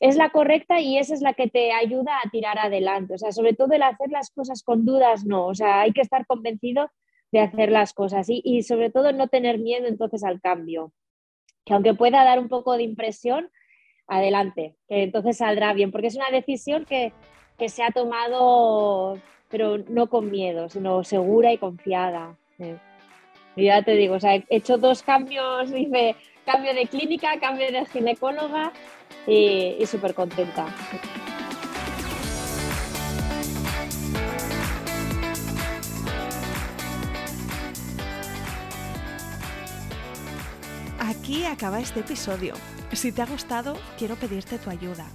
es 0.00 0.16
la 0.16 0.30
correcta 0.30 0.80
y 0.80 0.98
esa 0.98 1.14
es 1.14 1.22
la 1.22 1.34
que 1.34 1.48
te 1.48 1.72
ayuda 1.72 2.18
a 2.22 2.30
tirar 2.30 2.58
adelante. 2.58 3.14
O 3.14 3.18
sea, 3.18 3.32
sobre 3.32 3.54
todo 3.54 3.72
el 3.72 3.82
hacer 3.82 4.10
las 4.10 4.30
cosas 4.30 4.62
con 4.62 4.84
dudas, 4.84 5.24
no. 5.24 5.46
O 5.46 5.54
sea, 5.54 5.80
hay 5.80 5.92
que 5.92 6.02
estar 6.02 6.26
convencido 6.26 6.90
de 7.32 7.40
hacer 7.40 7.70
las 7.70 7.92
cosas 7.92 8.28
y, 8.28 8.40
y 8.44 8.62
sobre 8.62 8.90
todo 8.90 9.12
no 9.12 9.28
tener 9.28 9.58
miedo 9.58 9.86
entonces 9.86 10.22
al 10.24 10.40
cambio. 10.40 10.92
Que 11.64 11.74
aunque 11.74 11.94
pueda 11.94 12.24
dar 12.24 12.38
un 12.38 12.48
poco 12.48 12.76
de 12.76 12.84
impresión, 12.84 13.50
adelante, 14.06 14.76
que 14.88 15.02
entonces 15.02 15.38
saldrá 15.38 15.72
bien, 15.72 15.90
porque 15.90 16.06
es 16.08 16.16
una 16.16 16.30
decisión 16.30 16.84
que, 16.84 17.12
que 17.58 17.68
se 17.68 17.82
ha 17.82 17.90
tomado, 17.90 19.18
pero 19.48 19.78
no 19.78 20.08
con 20.08 20.30
miedo, 20.30 20.68
sino 20.68 21.02
segura 21.04 21.52
y 21.52 21.58
confiada. 21.58 22.36
Ya 23.56 23.82
te 23.82 23.92
digo, 23.92 24.16
o 24.16 24.20
sea, 24.20 24.34
he 24.34 24.44
hecho 24.50 24.76
dos 24.76 25.02
cambios, 25.02 25.70
dice, 25.70 26.14
cambio 26.44 26.74
de 26.74 26.86
clínica, 26.86 27.40
cambio 27.40 27.72
de 27.72 27.86
ginecóloga 27.86 28.70
y, 29.26 29.76
y 29.80 29.86
súper 29.86 30.12
contenta. 30.12 30.66
Aquí 41.00 41.44
acaba 41.44 41.80
este 41.80 42.00
episodio. 42.00 42.52
Si 42.92 43.10
te 43.10 43.22
ha 43.22 43.26
gustado, 43.26 43.78
quiero 43.98 44.16
pedirte 44.16 44.58
tu 44.58 44.68
ayuda. 44.68 45.06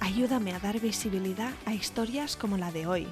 Ayúdame 0.00 0.52
a 0.52 0.58
dar 0.58 0.80
visibilidad 0.80 1.52
a 1.64 1.74
historias 1.74 2.36
como 2.36 2.58
la 2.58 2.72
de 2.72 2.86
hoy. 2.86 3.06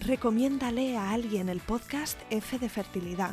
Recomiéndale 0.00 0.98
a 0.98 1.10
alguien 1.10 1.48
el 1.48 1.60
podcast 1.60 2.20
F 2.30 2.58
de 2.58 2.68
Fertilidad 2.68 3.32